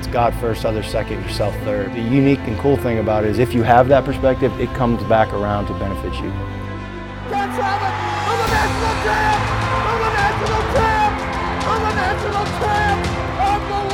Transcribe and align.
it's 0.00 0.08
God 0.08 0.34
first, 0.36 0.64
others 0.64 0.86
second, 0.86 1.22
yourself 1.22 1.54
third. 1.56 1.92
The 1.92 2.00
unique 2.00 2.38
and 2.40 2.58
cool 2.58 2.78
thing 2.78 3.00
about 3.00 3.24
it 3.24 3.30
is 3.32 3.38
if 3.38 3.52
you 3.52 3.62
have 3.62 3.86
that 3.88 4.06
perspective, 4.06 4.58
it 4.58 4.70
comes 4.70 5.02
back 5.04 5.30
around 5.34 5.66
to 5.66 5.74
benefit 5.74 6.14
you. 6.14 6.30
That's 7.28 7.58
Abbott! 7.60 7.92
I'm 8.24 8.38
the 8.40 8.48
national 8.56 8.94
champ! 9.04 9.40
I'm 9.90 10.00
the 10.00 10.12
national 10.16 10.62
champ! 10.72 11.12
I'm 11.68 11.82
the 11.84 11.94
national 12.00 12.46
champ! 12.60 13.00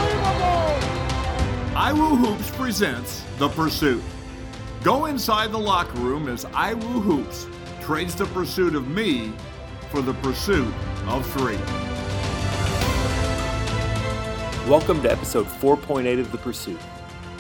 Unbelievable! 0.07 0.79
iWoo 1.75 2.15
Hoops 2.19 2.51
presents 2.53 3.25
The 3.39 3.49
Pursuit. 3.49 4.05
Go 4.85 5.07
inside 5.07 5.51
the 5.51 5.59
locker 5.59 5.99
room 5.99 6.29
as 6.29 6.45
iWoo 6.45 7.03
Hoops 7.03 7.49
trades 7.81 8.15
the 8.15 8.27
pursuit 8.27 8.77
of 8.77 8.87
me 8.87 9.33
for 9.91 10.03
the 10.03 10.15
pursuit 10.15 10.73
of 11.09 11.27
three. 11.33 11.59
Welcome 14.67 15.01
to 15.03 15.13
episode 15.13 15.47
4.8 15.47 16.19
of 16.19 16.33
The 16.33 16.39
Pursuit. 16.39 16.81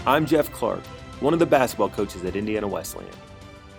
I'm 0.06 0.26
Jeff 0.26 0.52
Clark, 0.52 0.86
one 1.18 1.32
of 1.32 1.40
the 1.40 1.44
basketball 1.44 1.88
coaches 1.88 2.24
at 2.24 2.36
Indiana 2.36 2.68
Wesleyan. 2.68 3.10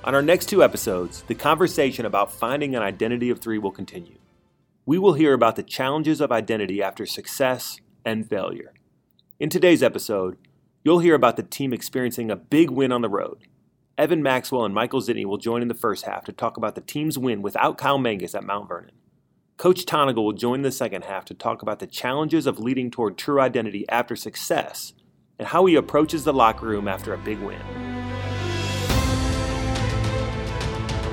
On 0.03 0.13
our 0.13 0.21
next 0.21 0.47
two 0.47 0.61
episodes, 0.61 1.21
the 1.27 1.33
conversation 1.33 2.05
about 2.05 2.33
finding 2.33 2.75
an 2.75 2.81
identity 2.81 3.29
of 3.29 3.39
three 3.39 3.57
will 3.57 3.71
continue. 3.71 4.17
We 4.85 4.97
will 4.97 5.13
hear 5.13 5.31
about 5.31 5.55
the 5.55 5.63
challenges 5.63 6.19
of 6.19 6.29
identity 6.29 6.83
after 6.83 7.05
success 7.05 7.79
and 8.03 8.29
failure. 8.29 8.73
In 9.39 9.49
today's 9.49 9.81
episode, 9.81 10.37
you'll 10.83 10.99
hear 10.99 11.15
about 11.15 11.37
the 11.37 11.43
team 11.43 11.71
experiencing 11.71 12.29
a 12.29 12.35
big 12.35 12.69
win 12.69 12.91
on 12.91 13.01
the 13.01 13.07
road. 13.07 13.47
Evan 13.97 14.21
Maxwell 14.21 14.65
and 14.65 14.75
Michael 14.75 14.99
Zitney 14.99 15.23
will 15.23 15.37
join 15.37 15.61
in 15.61 15.69
the 15.69 15.73
first 15.73 16.03
half 16.03 16.25
to 16.25 16.33
talk 16.33 16.57
about 16.57 16.75
the 16.75 16.81
team's 16.81 17.17
win 17.17 17.41
without 17.41 17.77
Kyle 17.77 17.97
Mangus 17.97 18.35
at 18.35 18.43
Mount 18.43 18.67
Vernon. 18.67 18.91
Coach 19.57 19.85
Tonagel 19.85 20.23
will 20.23 20.33
join 20.33 20.59
in 20.59 20.61
the 20.61 20.71
second 20.71 21.03
half 21.03 21.25
to 21.25 21.33
talk 21.33 21.63
about 21.63 21.79
the 21.79 21.87
challenges 21.87 22.45
of 22.45 22.59
leading 22.59 22.91
toward 22.91 23.17
true 23.17 23.41
identity 23.41 23.89
after 23.89 24.15
success 24.15 24.93
and 25.39 25.47
how 25.47 25.65
he 25.65 25.73
approaches 25.73 26.23
the 26.23 26.31
locker 26.31 26.67
room 26.67 26.87
after 26.87 27.11
a 27.15 27.17
big 27.17 27.39
win. 27.39 27.59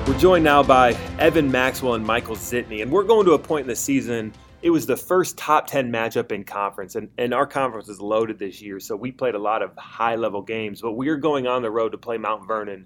We're 0.05 0.19
joined 0.19 0.43
now 0.43 0.61
by 0.61 0.91
Evan 1.17 1.49
Maxwell 1.49 1.95
and 1.95 2.05
Michael 2.05 2.35
Zitney, 2.35 2.83
and 2.83 2.91
we're 2.91 3.03
going 3.03 3.25
to 3.25 3.33
a 3.33 3.39
point 3.39 3.63
in 3.63 3.67
the 3.67 3.75
season. 3.75 4.31
It 4.61 4.69
was 4.69 4.85
the 4.85 4.95
first 4.95 5.39
top 5.39 5.65
10 5.65 5.91
matchup 5.91 6.31
in 6.31 6.43
conference, 6.43 6.93
and, 6.93 7.09
and 7.17 7.33
our 7.33 7.47
conference 7.47 7.89
is 7.89 7.99
loaded 7.99 8.37
this 8.37 8.61
year, 8.61 8.79
so 8.79 8.95
we 8.95 9.11
played 9.11 9.33
a 9.33 9.39
lot 9.39 9.63
of 9.63 9.75
high 9.75 10.17
level 10.17 10.43
games. 10.43 10.83
But 10.83 10.91
we're 10.91 11.17
going 11.17 11.47
on 11.47 11.63
the 11.63 11.71
road 11.71 11.93
to 11.93 11.97
play 11.97 12.19
Mount 12.19 12.47
Vernon, 12.47 12.85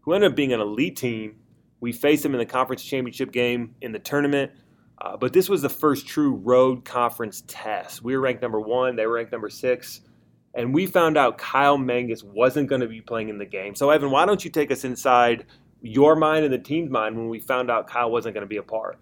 who 0.00 0.14
ended 0.14 0.32
up 0.32 0.36
being 0.36 0.52
an 0.52 0.60
elite 0.60 0.96
team. 0.96 1.36
We 1.78 1.92
faced 1.92 2.24
them 2.24 2.34
in 2.34 2.38
the 2.38 2.46
conference 2.46 2.82
championship 2.82 3.30
game 3.30 3.76
in 3.80 3.92
the 3.92 4.00
tournament. 4.00 4.50
Uh, 5.00 5.16
but 5.16 5.32
this 5.32 5.48
was 5.48 5.62
the 5.62 5.68
first 5.68 6.06
true 6.06 6.34
road 6.34 6.84
conference 6.84 7.42
test. 7.46 8.02
We 8.02 8.16
were 8.16 8.22
ranked 8.22 8.42
number 8.42 8.60
one, 8.60 8.96
they 8.96 9.06
were 9.06 9.14
ranked 9.14 9.32
number 9.32 9.50
six, 9.50 10.00
and 10.54 10.72
we 10.72 10.86
found 10.86 11.18
out 11.18 11.36
Kyle 11.36 11.76
Mangus 11.76 12.22
wasn't 12.22 12.68
going 12.68 12.80
to 12.80 12.88
be 12.88 13.02
playing 13.02 13.28
in 13.28 13.38
the 13.38 13.44
game. 13.44 13.74
So, 13.74 13.90
Evan, 13.90 14.10
why 14.10 14.24
don't 14.24 14.42
you 14.44 14.50
take 14.50 14.70
us 14.70 14.84
inside 14.84 15.44
your 15.82 16.16
mind 16.16 16.44
and 16.44 16.52
the 16.52 16.58
team's 16.58 16.90
mind 16.90 17.16
when 17.16 17.28
we 17.28 17.40
found 17.40 17.70
out 17.70 17.88
Kyle 17.88 18.10
wasn't 18.10 18.34
going 18.34 18.42
to 18.42 18.48
be 18.48 18.56
a 18.56 18.62
part? 18.62 18.98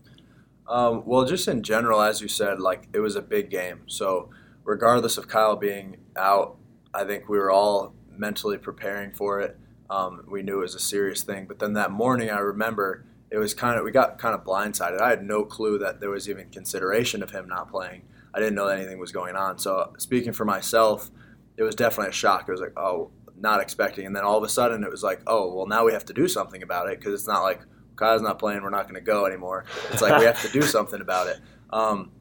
Um, 0.67 1.05
well, 1.07 1.25
just 1.25 1.47
in 1.47 1.63
general, 1.63 2.01
as 2.01 2.21
you 2.21 2.29
said, 2.29 2.61
like 2.61 2.89
it 2.93 3.01
was 3.01 3.15
a 3.17 3.23
big 3.23 3.51
game. 3.51 3.83
So, 3.87 4.31
regardless 4.65 5.17
of 5.17 5.29
Kyle 5.29 5.57
being 5.57 5.99
out, 6.17 6.57
I 6.93 7.05
think 7.05 7.29
we 7.29 7.39
were 7.39 7.51
all 7.51 7.95
mentally 8.11 8.59
preparing 8.59 9.13
for 9.13 9.41
it. 9.41 9.57
Um, 9.91 10.25
we 10.29 10.43
knew 10.43 10.59
it 10.59 10.63
was 10.63 10.75
a 10.75 10.81
serious 10.81 11.23
thing. 11.23 11.47
But 11.47 11.59
then 11.59 11.75
that 11.75 11.91
morning, 11.91 12.31
I 12.31 12.39
remember 12.39 13.05
it 13.35 13.39
was 13.39 13.53
kind 13.53 13.77
of 13.77 13.85
we 13.85 13.91
got 13.91 14.17
kind 14.17 14.33
of 14.33 14.45
blindsided. 14.45 15.01
I 15.01 15.11
had 15.11 15.25
no 15.25 15.45
clue 15.45 15.77
that 15.79 15.99
there 15.99 16.09
was 16.09 16.31
even 16.31 16.51
consideration 16.51 17.21
of 17.21 17.33
him 17.33 17.49
not 17.49 17.69
playing. 17.69 18.03
I 18.33 18.39
didn't 18.39 18.55
know 18.55 18.69
that 18.69 18.79
anything 18.79 19.01
was 19.01 19.11
going 19.11 19.35
on. 19.35 19.59
So 19.59 19.93
speaking 19.99 20.33
for 20.33 20.45
myself, 20.45 21.11
it 21.57 21.65
was 21.65 21.75
definitely 21.75 22.11
a 22.11 22.13
shock. 22.13 22.49
It 22.49 22.53
was 22.53 22.61
like, 22.61 22.79
oh, 22.79 23.11
not 23.37 23.61
expecting, 23.61 24.07
and 24.07 24.15
then 24.15 24.23
all 24.23 24.39
of 24.39 24.45
a 24.45 24.49
sudden 24.49 24.85
it 24.85 24.91
was 24.91 25.03
like, 25.03 25.21
oh, 25.27 25.53
well 25.53 25.67
now 25.67 25.85
we 25.85 25.93
have 25.93 26.05
to 26.05 26.13
do 26.13 26.29
something 26.29 26.63
about 26.63 26.89
it 26.89 27.01
because 27.01 27.13
it's 27.13 27.27
not 27.27 27.43
like 27.43 27.61
Kyle's 27.97 28.23
not 28.23 28.39
playing, 28.39 28.63
we're 28.63 28.71
not 28.71 28.85
going 28.85 28.95
to 28.95 29.01
go 29.01 29.27
anymore. 29.27 29.65
It's 29.91 30.01
like 30.01 30.17
we 30.21 30.27
have 30.27 30.41
to 30.43 30.49
do 30.49 30.63
something 30.77 31.01
about 31.01 31.27
it. 31.27 31.41
Um, 31.71 32.13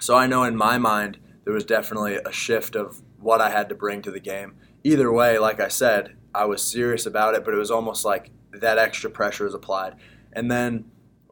so 0.00 0.16
I 0.16 0.26
know 0.26 0.42
in 0.42 0.56
my 0.56 0.76
mind 0.76 1.18
there 1.44 1.54
was 1.54 1.64
definitely 1.64 2.16
a 2.16 2.32
shift 2.32 2.74
of 2.74 3.00
what 3.20 3.40
I 3.40 3.50
had 3.50 3.68
to 3.68 3.76
bring 3.76 4.02
to 4.02 4.10
the 4.10 4.18
game. 4.18 4.56
Either 4.82 5.12
way, 5.12 5.38
like 5.38 5.60
I 5.60 5.68
said, 5.68 6.16
I 6.34 6.46
was 6.46 6.62
serious 6.62 7.06
about 7.06 7.36
it, 7.36 7.44
but 7.44 7.54
it 7.54 7.58
was 7.58 7.70
almost 7.70 8.04
like 8.04 8.32
that 8.52 8.76
extra 8.76 9.08
pressure 9.08 9.44
was 9.44 9.54
applied. 9.54 9.94
And 10.38 10.48
then 10.48 10.84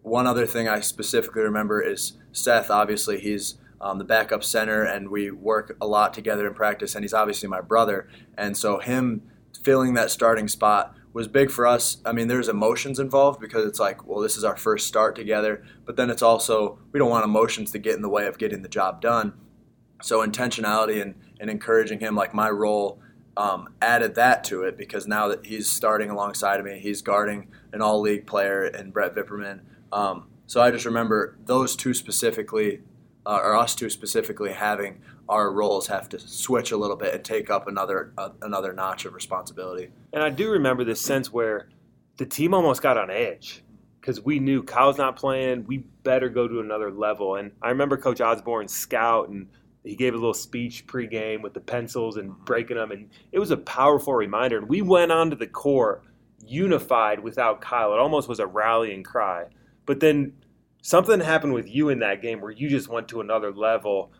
one 0.02 0.26
other 0.26 0.46
thing 0.46 0.66
I 0.66 0.80
specifically 0.80 1.42
remember 1.42 1.80
is 1.80 2.14
Seth. 2.32 2.70
Obviously, 2.70 3.20
he's 3.20 3.54
um, 3.80 3.98
the 3.98 4.04
backup 4.04 4.42
center, 4.42 4.82
and 4.82 5.10
we 5.10 5.30
work 5.30 5.76
a 5.80 5.86
lot 5.86 6.12
together 6.12 6.44
in 6.44 6.54
practice. 6.54 6.96
And 6.96 7.04
he's 7.04 7.14
obviously 7.14 7.48
my 7.48 7.60
brother, 7.60 8.08
and 8.36 8.56
so 8.56 8.80
him 8.80 9.22
filling 9.62 9.94
that 9.94 10.10
starting 10.10 10.48
spot 10.48 10.96
was 11.12 11.28
big 11.28 11.52
for 11.52 11.68
us. 11.68 11.98
I 12.04 12.10
mean, 12.10 12.26
there's 12.26 12.48
emotions 12.48 12.98
involved 12.98 13.40
because 13.40 13.64
it's 13.64 13.78
like, 13.78 14.04
well, 14.08 14.18
this 14.18 14.36
is 14.36 14.42
our 14.42 14.56
first 14.56 14.88
start 14.88 15.14
together, 15.14 15.64
but 15.84 15.94
then 15.94 16.10
it's 16.10 16.22
also 16.22 16.80
we 16.90 16.98
don't 16.98 17.08
want 17.08 17.24
emotions 17.24 17.70
to 17.70 17.78
get 17.78 17.94
in 17.94 18.02
the 18.02 18.08
way 18.08 18.26
of 18.26 18.38
getting 18.38 18.62
the 18.62 18.68
job 18.68 19.00
done. 19.00 19.34
So 20.02 20.26
intentionality 20.26 21.00
and, 21.00 21.14
and 21.38 21.48
encouraging 21.48 22.00
him, 22.00 22.16
like 22.16 22.34
my 22.34 22.50
role 22.50 23.00
um, 23.36 23.68
added 23.82 24.14
that 24.16 24.44
to 24.44 24.62
it 24.62 24.76
because 24.76 25.06
now 25.06 25.28
that 25.28 25.46
he's 25.46 25.70
starting 25.70 26.10
alongside 26.10 26.58
of 26.58 26.66
me, 26.66 26.80
he's 26.80 27.02
guarding 27.02 27.48
an 27.76 27.82
all 27.82 28.00
league 28.00 28.26
player 28.26 28.66
in 28.66 28.90
Brett 28.90 29.14
Vipperman. 29.14 29.60
Um, 29.92 30.28
so 30.46 30.60
I 30.60 30.70
just 30.70 30.86
remember 30.86 31.36
those 31.44 31.76
two 31.76 31.94
specifically, 31.94 32.80
uh, 33.24 33.38
or 33.42 33.54
us 33.54 33.74
two 33.74 33.90
specifically, 33.90 34.52
having 34.52 35.02
our 35.28 35.52
roles 35.52 35.86
have 35.88 36.08
to 36.08 36.18
switch 36.18 36.72
a 36.72 36.76
little 36.76 36.96
bit 36.96 37.14
and 37.14 37.24
take 37.24 37.50
up 37.50 37.68
another 37.68 38.12
uh, 38.16 38.30
another 38.42 38.72
notch 38.72 39.04
of 39.04 39.14
responsibility. 39.14 39.90
And 40.12 40.22
I 40.22 40.30
do 40.30 40.50
remember 40.50 40.84
this 40.84 41.00
sense 41.00 41.32
where 41.32 41.68
the 42.16 42.26
team 42.26 42.54
almost 42.54 42.82
got 42.82 42.96
on 42.96 43.10
edge 43.10 43.62
because 44.00 44.20
we 44.20 44.38
knew 44.38 44.62
Kyle's 44.62 44.98
not 44.98 45.16
playing. 45.16 45.66
We 45.66 45.78
better 46.02 46.28
go 46.28 46.48
to 46.48 46.60
another 46.60 46.90
level. 46.90 47.36
And 47.36 47.50
I 47.60 47.68
remember 47.68 47.96
Coach 47.96 48.20
Osborne 48.20 48.68
scout 48.68 49.28
and 49.28 49.48
he 49.82 49.94
gave 49.94 50.14
a 50.14 50.16
little 50.16 50.34
speech 50.34 50.86
pregame 50.86 51.42
with 51.42 51.54
the 51.54 51.60
pencils 51.60 52.16
and 52.16 52.36
breaking 52.44 52.76
them, 52.76 52.90
and 52.90 53.08
it 53.30 53.38
was 53.38 53.52
a 53.52 53.56
powerful 53.56 54.14
reminder. 54.14 54.58
And 54.58 54.68
we 54.68 54.82
went 54.82 55.12
onto 55.12 55.36
the 55.36 55.46
court 55.46 56.02
unified 56.46 57.20
without 57.20 57.60
Kyle. 57.60 57.92
It 57.92 57.98
almost 57.98 58.28
was 58.28 58.38
a 58.38 58.46
rallying 58.46 59.02
cry. 59.02 59.44
But 59.84 60.00
then 60.00 60.32
something 60.82 61.20
happened 61.20 61.54
with 61.54 61.68
you 61.68 61.88
in 61.88 62.00
that 62.00 62.22
game 62.22 62.40
where 62.40 62.50
you 62.50 62.68
just 62.68 62.88
went 62.88 63.08
to 63.08 63.20
another 63.20 63.52
level. 63.52 64.12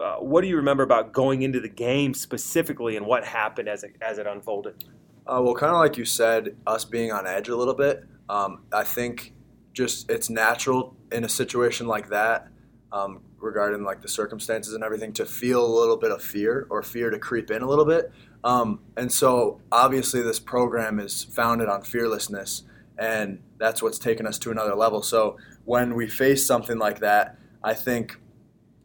Uh, 0.00 0.16
what 0.16 0.42
do 0.42 0.48
you 0.48 0.56
remember 0.56 0.82
about 0.82 1.12
going 1.12 1.42
into 1.42 1.60
the 1.60 1.68
game 1.68 2.14
specifically, 2.14 2.96
and 2.96 3.04
what 3.04 3.24
happened 3.24 3.68
as 3.68 3.84
it 3.84 3.96
as 4.00 4.18
it 4.18 4.26
unfolded? 4.26 4.84
Uh, 5.26 5.40
well, 5.42 5.54
kind 5.54 5.72
of 5.72 5.78
like 5.78 5.96
you 5.96 6.04
said, 6.04 6.56
us 6.66 6.84
being 6.84 7.12
on 7.12 7.26
edge 7.26 7.48
a 7.48 7.56
little 7.56 7.74
bit. 7.74 8.04
Um, 8.28 8.62
I 8.72 8.84
think 8.84 9.34
just 9.72 10.10
it's 10.10 10.30
natural 10.30 10.96
in 11.12 11.24
a 11.24 11.28
situation 11.28 11.86
like 11.86 12.08
that. 12.08 12.48
Um, 12.92 13.20
regarding 13.40 13.82
like 13.82 14.02
the 14.02 14.08
circumstances 14.08 14.74
and 14.74 14.84
everything 14.84 15.12
to 15.14 15.26
feel 15.26 15.64
a 15.64 15.72
little 15.80 15.96
bit 15.96 16.10
of 16.10 16.22
fear 16.22 16.66
or 16.70 16.82
fear 16.82 17.10
to 17.10 17.18
creep 17.18 17.50
in 17.50 17.62
a 17.62 17.66
little 17.66 17.84
bit. 17.84 18.12
Um, 18.42 18.80
and 18.96 19.12
so 19.12 19.60
obviously 19.70 20.22
this 20.22 20.40
program 20.40 20.98
is 20.98 21.24
founded 21.24 21.68
on 21.68 21.82
fearlessness 21.82 22.62
and 22.98 23.40
that's 23.58 23.82
what's 23.82 23.98
taken 23.98 24.26
us 24.26 24.38
to 24.38 24.50
another 24.50 24.74
level. 24.74 25.02
So 25.02 25.38
when 25.64 25.94
we 25.94 26.06
face 26.06 26.46
something 26.46 26.78
like 26.78 27.00
that, 27.00 27.38
I 27.62 27.74
think 27.74 28.18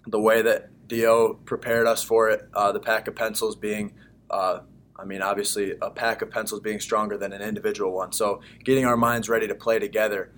the 0.08 0.20
way 0.20 0.42
that 0.42 0.70
Dio 0.88 1.34
prepared 1.34 1.88
us 1.88 2.04
for 2.04 2.30
it, 2.30 2.48
uh, 2.54 2.72
the 2.72 2.80
pack 2.80 3.08
of 3.08 3.16
pencils 3.16 3.56
being, 3.56 3.94
uh, 4.30 4.60
I 4.98 5.04
mean, 5.04 5.22
obviously 5.22 5.74
a 5.82 5.90
pack 5.90 6.22
of 6.22 6.32
pencils 6.32 6.62
being 6.62 6.80
stronger 6.80 7.18
than 7.18 7.34
an 7.34 7.42
individual 7.42 7.92
one. 7.92 8.14
So 8.14 8.42
getting 8.64 8.86
our 8.86 8.98
minds 8.98 9.28
ready 9.28 9.48
to 9.48 9.56
play 9.56 9.80
together, 9.80 10.32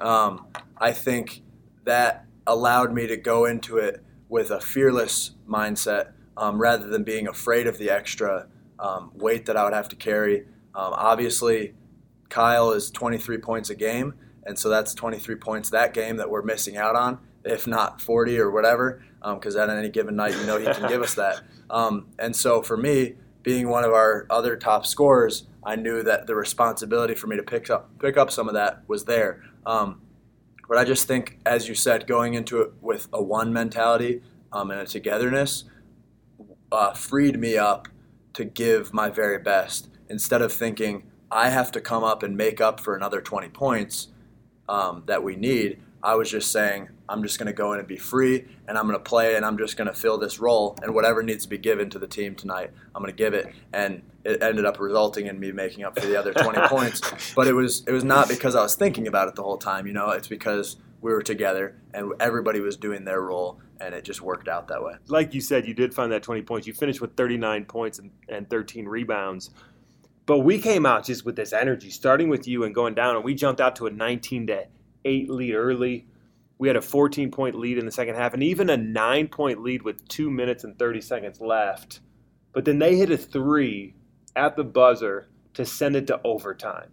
um, 0.00 0.46
I 0.76 0.92
think 0.92 1.42
that 1.84 2.26
allowed 2.46 2.92
me 2.92 3.06
to 3.06 3.16
go 3.16 3.44
into 3.44 3.78
it 3.78 4.02
with 4.28 4.50
a 4.50 4.60
fearless 4.60 5.32
mindset 5.48 6.12
um, 6.36 6.60
rather 6.60 6.86
than 6.86 7.04
being 7.04 7.28
afraid 7.28 7.66
of 7.66 7.78
the 7.78 7.90
extra 7.90 8.46
um, 8.82 9.12
weight 9.14 9.46
that 9.46 9.56
I 9.56 9.64
would 9.64 9.72
have 9.72 9.88
to 9.90 9.96
carry. 9.96 10.40
Um, 10.74 10.92
obviously, 10.92 11.74
Kyle 12.28 12.72
is 12.72 12.90
23 12.90 13.38
points 13.38 13.70
a 13.70 13.74
game, 13.74 14.14
and 14.44 14.58
so 14.58 14.68
that's 14.68 14.92
23 14.92 15.36
points 15.36 15.70
that 15.70 15.94
game 15.94 16.16
that 16.16 16.28
we're 16.28 16.42
missing 16.42 16.76
out 16.76 16.96
on, 16.96 17.18
if 17.44 17.66
not 17.66 18.00
40 18.02 18.38
or 18.38 18.50
whatever, 18.50 19.02
because 19.22 19.56
um, 19.56 19.70
at 19.70 19.76
any 19.78 19.88
given 19.88 20.16
night, 20.16 20.34
you 20.34 20.44
know 20.44 20.58
he 20.58 20.66
can 20.66 20.88
give 20.88 21.00
us 21.00 21.14
that. 21.14 21.40
Um, 21.70 22.08
and 22.18 22.36
so 22.36 22.60
for 22.60 22.76
me, 22.76 23.14
being 23.42 23.70
one 23.70 23.82
of 23.82 23.94
our 23.94 24.26
other 24.28 24.56
top 24.56 24.84
scorers, 24.84 25.46
I 25.64 25.74
knew 25.74 26.02
that 26.02 26.26
the 26.26 26.34
responsibility 26.34 27.14
for 27.14 27.28
me 27.28 27.36
to 27.36 27.42
pick 27.42 27.70
up 27.70 27.98
pick 27.98 28.18
up 28.18 28.30
some 28.30 28.46
of 28.46 28.52
that 28.52 28.82
was 28.88 29.06
there. 29.06 29.42
Um, 29.64 30.02
but 30.68 30.76
I 30.76 30.84
just 30.84 31.08
think, 31.08 31.38
as 31.46 31.70
you 31.70 31.74
said, 31.74 32.06
going 32.06 32.34
into 32.34 32.60
it 32.60 32.72
with 32.82 33.08
a 33.10 33.22
one 33.22 33.54
mentality 33.54 34.20
um, 34.52 34.70
and 34.70 34.80
a 34.80 34.86
togetherness 34.86 35.64
uh, 36.70 36.92
freed 36.92 37.40
me 37.40 37.56
up 37.56 37.88
to 38.34 38.44
give 38.44 38.92
my 38.92 39.10
very 39.10 39.38
best 39.38 39.88
instead 40.08 40.42
of 40.42 40.52
thinking 40.52 41.04
I 41.30 41.48
have 41.48 41.72
to 41.72 41.80
come 41.80 42.04
up 42.04 42.22
and 42.22 42.36
make 42.36 42.60
up 42.60 42.78
for 42.78 42.94
another 42.94 43.20
20 43.20 43.48
points 43.48 44.08
um, 44.68 45.02
that 45.06 45.22
we 45.22 45.36
need. 45.36 45.80
I 46.02 46.16
was 46.16 46.30
just 46.30 46.50
saying, 46.50 46.88
I'm 47.08 47.22
just 47.22 47.38
going 47.38 47.46
to 47.46 47.52
go 47.52 47.72
in 47.72 47.78
and 47.78 47.86
be 47.86 47.96
free, 47.96 48.44
and 48.66 48.76
I'm 48.76 48.86
going 48.86 48.98
to 48.98 49.02
play, 49.02 49.36
and 49.36 49.46
I'm 49.46 49.56
just 49.56 49.76
going 49.76 49.86
to 49.86 49.94
fill 49.94 50.18
this 50.18 50.40
role, 50.40 50.76
and 50.82 50.94
whatever 50.94 51.22
needs 51.22 51.44
to 51.44 51.48
be 51.48 51.58
given 51.58 51.90
to 51.90 51.98
the 51.98 52.08
team 52.08 52.34
tonight, 52.34 52.70
I'm 52.94 53.02
going 53.02 53.12
to 53.12 53.16
give 53.16 53.34
it. 53.34 53.54
And 53.72 54.02
it 54.24 54.42
ended 54.42 54.64
up 54.64 54.80
resulting 54.80 55.26
in 55.26 55.38
me 55.38 55.52
making 55.52 55.84
up 55.84 55.98
for 55.98 56.06
the 56.06 56.18
other 56.18 56.32
20 56.32 56.60
points. 56.68 57.00
But 57.34 57.46
it 57.46 57.52
was 57.52 57.84
it 57.86 57.92
was 57.92 58.04
not 58.04 58.28
because 58.28 58.54
I 58.54 58.62
was 58.62 58.74
thinking 58.74 59.06
about 59.06 59.28
it 59.28 59.36
the 59.36 59.42
whole 59.42 59.58
time. 59.58 59.86
You 59.86 59.92
know, 59.92 60.10
it's 60.10 60.28
because 60.28 60.76
we 61.02 61.12
were 61.12 61.22
together 61.22 61.76
and 61.92 62.12
everybody 62.20 62.60
was 62.60 62.76
doing 62.76 63.04
their 63.04 63.20
role, 63.20 63.60
and 63.80 63.94
it 63.94 64.04
just 64.04 64.22
worked 64.22 64.48
out 64.48 64.68
that 64.68 64.82
way. 64.82 64.94
Like 65.08 65.34
you 65.34 65.40
said, 65.40 65.66
you 65.66 65.74
did 65.74 65.92
find 65.92 66.12
that 66.12 66.22
20 66.22 66.42
points. 66.42 66.66
You 66.66 66.72
finished 66.72 67.00
with 67.00 67.16
39 67.16 67.64
points 67.66 67.98
and, 67.98 68.12
and 68.28 68.48
13 68.48 68.86
rebounds. 68.86 69.50
But 70.24 70.38
we 70.40 70.58
came 70.58 70.86
out 70.86 71.04
just 71.04 71.26
with 71.26 71.34
this 71.34 71.52
energy, 71.52 71.90
starting 71.90 72.28
with 72.28 72.46
you 72.46 72.62
and 72.62 72.74
going 72.74 72.94
down, 72.94 73.16
and 73.16 73.24
we 73.24 73.34
jumped 73.34 73.60
out 73.60 73.76
to 73.76 73.86
a 73.86 73.90
19 73.90 74.46
to 74.46 74.66
8 75.04 75.28
lead 75.28 75.54
early. 75.54 76.06
We 76.58 76.68
had 76.68 76.76
a 76.76 76.82
14 76.82 77.32
point 77.32 77.56
lead 77.56 77.76
in 77.76 77.84
the 77.84 77.92
second 77.92 78.14
half, 78.14 78.32
and 78.32 78.42
even 78.42 78.70
a 78.70 78.76
nine 78.76 79.26
point 79.26 79.60
lead 79.60 79.82
with 79.82 80.06
two 80.06 80.30
minutes 80.30 80.62
and 80.62 80.78
30 80.78 81.00
seconds 81.00 81.40
left. 81.40 82.00
But 82.52 82.64
then 82.64 82.78
they 82.78 82.96
hit 82.96 83.10
a 83.10 83.16
three 83.16 83.96
at 84.36 84.54
the 84.56 84.64
buzzer 84.64 85.28
to 85.54 85.66
send 85.66 85.96
it 85.96 86.06
to 86.06 86.20
overtime. 86.22 86.92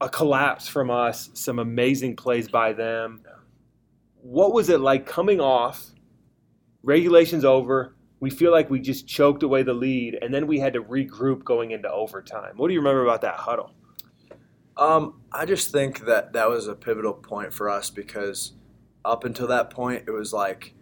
A 0.00 0.08
collapse 0.08 0.68
from 0.68 0.90
us, 0.90 1.30
some 1.34 1.58
amazing 1.58 2.16
plays 2.16 2.48
by 2.48 2.72
them. 2.72 3.22
What 4.20 4.52
was 4.52 4.68
it 4.68 4.80
like 4.80 5.06
coming 5.06 5.40
off? 5.40 5.90
Regulations 6.82 7.44
over. 7.44 7.94
We 8.20 8.30
feel 8.30 8.52
like 8.52 8.70
we 8.70 8.80
just 8.80 9.06
choked 9.06 9.42
away 9.42 9.62
the 9.62 9.74
lead, 9.74 10.18
and 10.20 10.32
then 10.32 10.46
we 10.46 10.58
had 10.58 10.72
to 10.74 10.82
regroup 10.82 11.44
going 11.44 11.72
into 11.72 11.90
overtime. 11.90 12.54
What 12.56 12.68
do 12.68 12.74
you 12.74 12.80
remember 12.80 13.02
about 13.02 13.20
that 13.22 13.36
huddle? 13.36 13.72
Um, 14.76 15.20
I 15.30 15.44
just 15.44 15.70
think 15.70 16.06
that 16.06 16.32
that 16.32 16.48
was 16.48 16.66
a 16.66 16.74
pivotal 16.74 17.12
point 17.12 17.52
for 17.52 17.70
us 17.70 17.90
because 17.90 18.52
up 19.04 19.24
until 19.24 19.46
that 19.48 19.70
point, 19.70 20.04
it 20.06 20.10
was 20.10 20.32
like 20.32 20.74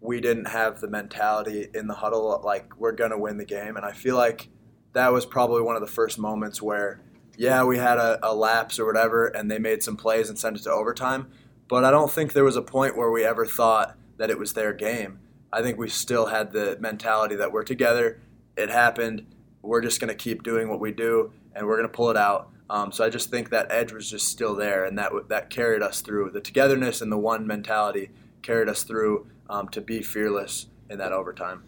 we 0.00 0.20
didn't 0.20 0.44
have 0.46 0.80
the 0.80 0.88
mentality 0.88 1.68
in 1.74 1.86
the 1.86 1.94
huddle 1.94 2.40
like 2.44 2.78
we're 2.78 2.92
gonna 2.92 3.18
win 3.18 3.38
the 3.38 3.44
game, 3.44 3.76
and 3.76 3.84
I 3.84 3.92
feel 3.92 4.16
like 4.16 4.48
that 4.92 5.12
was 5.12 5.26
probably 5.26 5.62
one 5.62 5.74
of 5.74 5.80
the 5.80 5.88
first 5.88 6.18
moments 6.18 6.62
where, 6.62 7.00
yeah, 7.36 7.64
we 7.64 7.78
had 7.78 7.98
a, 7.98 8.18
a 8.22 8.34
lapse 8.34 8.78
or 8.78 8.86
whatever, 8.86 9.26
and 9.26 9.50
they 9.50 9.58
made 9.58 9.82
some 9.82 9.96
plays 9.96 10.28
and 10.28 10.38
sent 10.38 10.56
it 10.56 10.62
to 10.64 10.70
overtime. 10.70 11.30
But 11.68 11.84
I 11.84 11.90
don't 11.90 12.10
think 12.10 12.32
there 12.32 12.44
was 12.44 12.56
a 12.56 12.62
point 12.62 12.96
where 12.96 13.10
we 13.10 13.24
ever 13.24 13.46
thought 13.46 13.96
that 14.16 14.30
it 14.30 14.38
was 14.38 14.52
their 14.52 14.72
game. 14.72 15.18
I 15.52 15.62
think 15.62 15.78
we 15.78 15.88
still 15.88 16.26
had 16.26 16.52
the 16.52 16.76
mentality 16.80 17.36
that 17.36 17.52
we're 17.52 17.64
together. 17.64 18.20
It 18.56 18.70
happened. 18.70 19.26
We're 19.62 19.80
just 19.80 20.00
going 20.00 20.08
to 20.08 20.14
keep 20.14 20.42
doing 20.42 20.68
what 20.68 20.80
we 20.80 20.92
do, 20.92 21.32
and 21.54 21.66
we're 21.66 21.76
going 21.76 21.88
to 21.88 21.94
pull 21.94 22.10
it 22.10 22.16
out. 22.16 22.50
Um, 22.70 22.92
so 22.92 23.04
I 23.04 23.10
just 23.10 23.30
think 23.30 23.50
that 23.50 23.70
edge 23.70 23.92
was 23.92 24.10
just 24.10 24.28
still 24.28 24.54
there, 24.54 24.84
and 24.84 24.98
that 24.98 25.12
that 25.28 25.50
carried 25.50 25.82
us 25.82 26.00
through. 26.00 26.30
The 26.30 26.40
togetherness 26.40 27.00
and 27.00 27.10
the 27.12 27.18
one 27.18 27.46
mentality 27.46 28.10
carried 28.42 28.68
us 28.68 28.84
through 28.84 29.26
um, 29.48 29.68
to 29.70 29.80
be 29.80 30.02
fearless 30.02 30.66
in 30.90 30.98
that 30.98 31.12
overtime. 31.12 31.64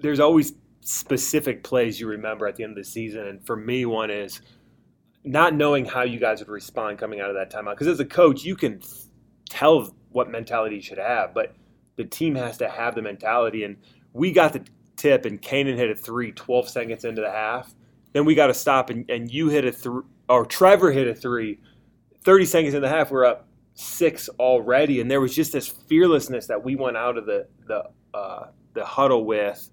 There's 0.00 0.20
always 0.20 0.54
specific 0.82 1.62
plays 1.62 2.00
you 2.00 2.06
remember 2.06 2.46
at 2.46 2.56
the 2.56 2.64
end 2.64 2.72
of 2.72 2.76
the 2.76 2.84
season, 2.84 3.26
and 3.26 3.44
for 3.44 3.56
me, 3.56 3.84
one 3.86 4.10
is 4.10 4.40
not 5.24 5.54
knowing 5.54 5.84
how 5.84 6.02
you 6.02 6.18
guys 6.18 6.40
would 6.40 6.48
respond 6.48 6.98
coming 6.98 7.20
out 7.20 7.30
of 7.30 7.36
that 7.36 7.52
timeout. 7.52 7.72
Because 7.72 7.88
as 7.88 8.00
a 8.00 8.04
coach, 8.04 8.44
you 8.44 8.56
can 8.56 8.80
tell 9.48 9.94
what 10.10 10.30
mentality 10.30 10.76
you 10.76 10.82
should 10.82 10.98
have, 10.98 11.34
but 11.34 11.54
the 11.96 12.04
team 12.04 12.34
has 12.34 12.56
to 12.58 12.68
have 12.68 12.94
the 12.94 13.02
mentality. 13.02 13.64
And 13.64 13.76
we 14.12 14.32
got 14.32 14.52
the 14.52 14.64
tip, 14.96 15.24
and 15.24 15.40
Kanan 15.40 15.76
hit 15.76 15.90
a 15.90 15.94
three 15.94 16.32
12 16.32 16.68
seconds 16.68 17.04
into 17.04 17.22
the 17.22 17.30
half. 17.30 17.74
Then 18.12 18.24
we 18.24 18.34
got 18.34 18.48
to 18.48 18.54
stop, 18.54 18.90
and, 18.90 19.08
and 19.10 19.30
you 19.30 19.48
hit 19.48 19.64
a 19.64 19.72
three, 19.72 20.02
or 20.28 20.44
Trevor 20.46 20.90
hit 20.90 21.06
a 21.06 21.14
three. 21.14 21.60
30 22.24 22.44
seconds 22.44 22.74
in 22.74 22.82
the 22.82 22.88
half, 22.88 23.10
we're 23.10 23.24
up 23.24 23.48
six 23.74 24.28
already, 24.38 25.00
and 25.00 25.10
there 25.10 25.20
was 25.20 25.34
just 25.34 25.52
this 25.52 25.68
fearlessness 25.68 26.46
that 26.46 26.62
we 26.62 26.76
went 26.76 26.96
out 26.96 27.16
of 27.16 27.26
the 27.26 27.46
the 27.66 27.84
uh, 28.12 28.48
the 28.74 28.84
huddle 28.84 29.24
with. 29.24 29.70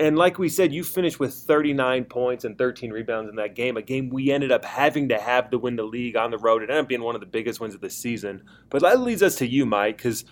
And 0.00 0.16
like 0.16 0.38
we 0.38 0.48
said, 0.48 0.72
you 0.72 0.84
finished 0.84 1.18
with 1.18 1.34
39 1.34 2.04
points 2.04 2.44
and 2.44 2.56
13 2.56 2.92
rebounds 2.92 3.28
in 3.28 3.36
that 3.36 3.56
game, 3.56 3.76
a 3.76 3.82
game 3.82 4.10
we 4.10 4.30
ended 4.30 4.52
up 4.52 4.64
having 4.64 5.08
to 5.08 5.18
have 5.18 5.50
to 5.50 5.58
win 5.58 5.74
the 5.74 5.82
league 5.82 6.16
on 6.16 6.30
the 6.30 6.38
road. 6.38 6.62
It 6.62 6.70
ended 6.70 6.84
up 6.84 6.88
being 6.88 7.02
one 7.02 7.16
of 7.16 7.20
the 7.20 7.26
biggest 7.26 7.58
wins 7.58 7.74
of 7.74 7.80
the 7.80 7.90
season. 7.90 8.44
But 8.70 8.82
that 8.82 9.00
leads 9.00 9.24
us 9.24 9.36
to 9.36 9.46
you, 9.46 9.66
Mike, 9.66 9.96
because 9.96 10.24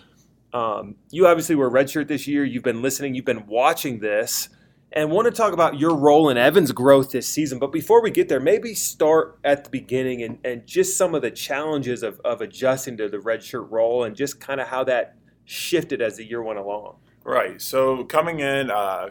um, 0.53 0.95
you 1.11 1.27
obviously 1.27 1.55
were 1.55 1.69
redshirt 1.69 2.07
this 2.07 2.27
year. 2.27 2.45
You've 2.45 2.63
been 2.63 2.81
listening, 2.81 3.13
you've 3.13 3.25
been 3.25 3.45
watching 3.45 3.99
this, 3.99 4.47
and 4.93 5.11
want 5.11 5.25
to 5.25 5.31
talk 5.31 5.51
about 5.51 5.77
your 5.77 5.95
role 5.95 6.29
in 6.29 6.37
Evan's 6.37 6.71
growth 6.71 7.11
this 7.11 7.27
season. 7.27 7.59
But 7.59 7.73
before 7.73 8.01
we 8.01 8.09
get 8.09 8.29
there, 8.29 8.39
maybe 8.39 8.73
start 8.73 9.37
at 9.43 9.65
the 9.65 9.69
beginning 9.69 10.23
and, 10.23 10.39
and 10.45 10.65
just 10.65 10.97
some 10.97 11.13
of 11.13 11.21
the 11.21 11.31
challenges 11.31 12.03
of, 12.03 12.21
of 12.23 12.39
adjusting 12.39 12.95
to 12.97 13.09
the 13.09 13.17
redshirt 13.17 13.69
role 13.69 14.05
and 14.05 14.15
just 14.15 14.39
kind 14.39 14.61
of 14.61 14.67
how 14.67 14.85
that 14.85 15.17
shifted 15.43 16.01
as 16.01 16.15
the 16.15 16.23
year 16.23 16.41
went 16.41 16.57
along. 16.57 16.95
Right. 17.25 17.61
So 17.61 18.05
coming 18.05 18.39
in, 18.39 18.71
uh, 18.71 19.09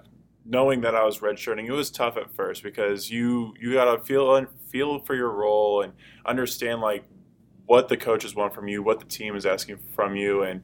knowing 0.48 0.80
that 0.82 0.94
I 0.94 1.04
was 1.04 1.18
redshirting, 1.18 1.66
it 1.66 1.72
was 1.72 1.90
tough 1.90 2.16
at 2.16 2.34
first 2.34 2.62
because 2.62 3.10
you 3.10 3.54
you 3.60 3.72
gotta 3.72 4.02
feel 4.02 4.46
feel 4.68 5.00
for 5.00 5.14
your 5.14 5.30
role 5.30 5.82
and 5.82 5.92
understand 6.24 6.80
like 6.80 7.04
what 7.66 7.88
the 7.88 7.96
coaches 7.96 8.34
want 8.34 8.54
from 8.54 8.68
you, 8.68 8.82
what 8.82 9.00
the 9.00 9.06
team 9.06 9.34
is 9.34 9.44
asking 9.44 9.78
from 9.94 10.16
you, 10.16 10.42
and 10.42 10.62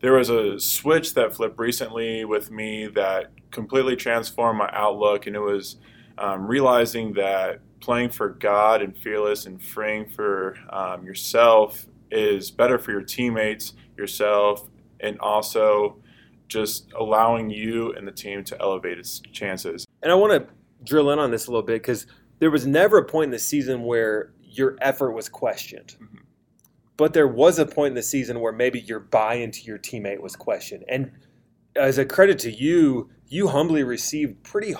there 0.00 0.14
was 0.14 0.28
a 0.28 0.58
switch 0.58 1.14
that 1.14 1.34
flipped 1.34 1.58
recently 1.58 2.24
with 2.24 2.50
me 2.50 2.88
that 2.88 3.30
completely 3.50 3.96
transformed 3.96 4.58
my 4.58 4.68
outlook, 4.72 5.26
and 5.26 5.36
it 5.36 5.40
was 5.40 5.76
um, 6.18 6.46
realizing 6.46 7.14
that 7.14 7.60
playing 7.80 8.10
for 8.10 8.28
God 8.28 8.82
and 8.82 8.96
fearless 8.96 9.46
and 9.46 9.62
freeing 9.62 10.08
for 10.08 10.56
um, 10.70 11.04
yourself 11.04 11.86
is 12.10 12.50
better 12.50 12.78
for 12.78 12.92
your 12.92 13.02
teammates, 13.02 13.74
yourself, 13.96 14.68
and 15.00 15.18
also 15.20 15.96
just 16.52 16.92
allowing 16.98 17.50
you 17.50 17.92
and 17.94 18.06
the 18.06 18.12
team 18.12 18.44
to 18.44 18.60
elevate 18.60 18.98
its 18.98 19.20
chances. 19.32 19.86
And 20.02 20.12
I 20.12 20.14
want 20.14 20.32
to 20.32 20.54
drill 20.84 21.10
in 21.10 21.18
on 21.18 21.30
this 21.30 21.46
a 21.46 21.50
little 21.50 21.66
bit 21.66 21.82
because 21.82 22.06
there 22.38 22.50
was 22.50 22.66
never 22.66 22.98
a 22.98 23.04
point 23.04 23.26
in 23.26 23.30
the 23.30 23.38
season 23.38 23.84
where 23.84 24.32
your 24.40 24.76
effort 24.80 25.12
was 25.12 25.28
questioned. 25.28 25.96
Mm-hmm. 26.00 26.18
But 26.96 27.14
there 27.14 27.28
was 27.28 27.58
a 27.58 27.66
point 27.66 27.92
in 27.92 27.94
the 27.94 28.02
season 28.02 28.40
where 28.40 28.52
maybe 28.52 28.80
your 28.80 29.00
buy 29.00 29.34
into 29.34 29.62
your 29.62 29.78
teammate 29.78 30.20
was 30.20 30.36
questioned. 30.36 30.84
And 30.88 31.10
as 31.74 31.98
a 31.98 32.04
credit 32.04 32.38
to 32.40 32.50
you, 32.50 33.10
you 33.28 33.48
humbly 33.48 33.82
received 33.82 34.42
pretty 34.42 34.74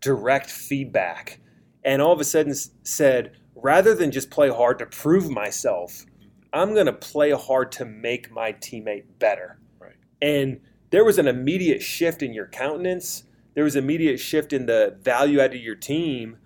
direct 0.00 0.50
feedback 0.50 1.40
and 1.84 2.02
all 2.02 2.12
of 2.12 2.20
a 2.20 2.24
sudden 2.24 2.54
said, 2.82 3.36
rather 3.54 3.94
than 3.94 4.10
just 4.10 4.30
play 4.30 4.48
hard 4.48 4.78
to 4.80 4.86
prove 4.86 5.30
myself, 5.30 6.04
I'm 6.52 6.74
going 6.74 6.86
to 6.86 6.92
play 6.92 7.30
hard 7.30 7.70
to 7.72 7.84
make 7.84 8.30
my 8.30 8.52
teammate 8.54 9.04
better. 9.18 9.58
Right. 9.78 9.94
And 10.20 10.60
there 10.96 11.04
was 11.04 11.18
an 11.18 11.28
immediate 11.28 11.82
shift 11.82 12.22
in 12.22 12.32
your 12.32 12.46
countenance. 12.46 13.24
There 13.52 13.64
was 13.64 13.76
immediate 13.76 14.16
shift 14.16 14.54
in 14.54 14.64
the 14.64 14.96
value 15.02 15.42
out 15.42 15.50
of 15.50 15.60
your 15.60 15.74
team. 15.74 16.38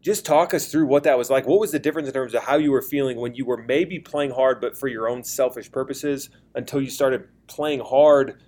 Just 0.00 0.26
talk 0.26 0.52
us 0.52 0.66
through 0.66 0.86
what 0.86 1.04
that 1.04 1.16
was 1.16 1.30
like. 1.30 1.46
What 1.46 1.60
was 1.60 1.70
the 1.70 1.78
difference 1.78 2.08
in 2.08 2.12
terms 2.12 2.34
of 2.34 2.42
how 2.42 2.56
you 2.56 2.72
were 2.72 2.82
feeling 2.82 3.18
when 3.18 3.36
you 3.36 3.44
were 3.44 3.56
maybe 3.56 4.00
playing 4.00 4.32
hard, 4.32 4.60
but 4.60 4.76
for 4.76 4.88
your 4.88 5.08
own 5.08 5.22
selfish 5.22 5.70
purposes, 5.70 6.28
until 6.56 6.80
you 6.80 6.90
started 6.90 7.28
playing 7.46 7.82
hard 7.82 8.42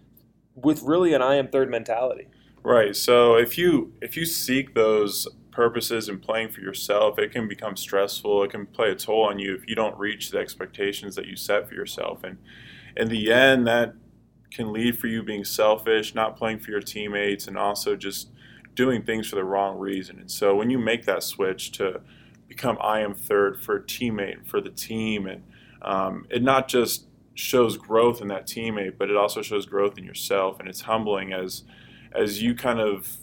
with 0.57 0.83
really 0.83 1.15
an 1.15 1.23
I 1.23 1.37
am 1.37 1.47
third 1.47 1.71
mentality? 1.71 2.27
Right. 2.65 2.97
So 2.97 3.37
if 3.37 3.57
you 3.57 3.93
if 4.03 4.17
you 4.17 4.27
seek 4.27 4.75
those 4.75 5.29
purposes 5.53 6.09
and 6.09 6.21
playing 6.21 6.49
for 6.49 6.61
yourself, 6.61 7.21
it 7.21 7.31
can 7.31 7.47
become 7.47 7.77
stressful. 7.77 8.43
It 8.43 8.51
can 8.51 8.67
play 8.67 8.91
a 8.91 8.97
toll 8.97 9.23
on 9.23 9.39
you 9.39 9.55
if 9.55 9.69
you 9.69 9.77
don't 9.77 9.97
reach 9.97 10.33
the 10.33 10.39
expectations 10.39 11.15
that 11.15 11.27
you 11.27 11.37
set 11.37 11.69
for 11.69 11.75
yourself. 11.77 12.25
And 12.25 12.39
in 12.97 13.11
the 13.11 13.33
end, 13.33 13.65
that 13.69 13.95
can 14.51 14.73
lead 14.73 14.99
for 14.99 15.07
you 15.07 15.23
being 15.23 15.45
selfish, 15.45 16.15
not 16.15 16.37
playing 16.37 16.61
for 16.61 16.71
your 16.71 16.81
teammates, 16.81 17.47
and 17.47 17.59
also 17.59 17.97
just 17.97 18.31
doing 18.75 19.03
things 19.03 19.29
for 19.29 19.37
the 19.37 19.45
wrong 19.45 19.79
reason. 19.79 20.19
And 20.19 20.31
so 20.31 20.55
when 20.55 20.71
you 20.71 20.79
make 20.79 21.05
that 21.07 21.23
switch 21.23 21.73
to 21.73 22.01
become 22.49 22.79
I 22.81 23.01
am 23.01 23.15
third 23.15 23.61
for 23.61 23.77
a 23.77 23.83
teammate, 23.83 24.47
for 24.47 24.61
the 24.61 24.71
team, 24.71 25.27
and 25.27 25.43
um, 25.83 26.27
it 26.31 26.43
not 26.43 26.69
just 26.69 27.07
shows 27.35 27.77
growth 27.77 28.21
in 28.21 28.29
that 28.29 28.47
teammate, 28.47 28.97
but 28.99 29.11
it 29.11 29.17
also 29.17 29.43
shows 29.43 29.67
growth 29.67 29.99
in 29.99 30.05
yourself, 30.05 30.61
and 30.61 30.69
it's 30.69 30.83
humbling 30.83 31.33
as 31.33 31.65
as 32.13 32.43
you 32.43 32.55
kind 32.55 32.81
of 32.81 33.19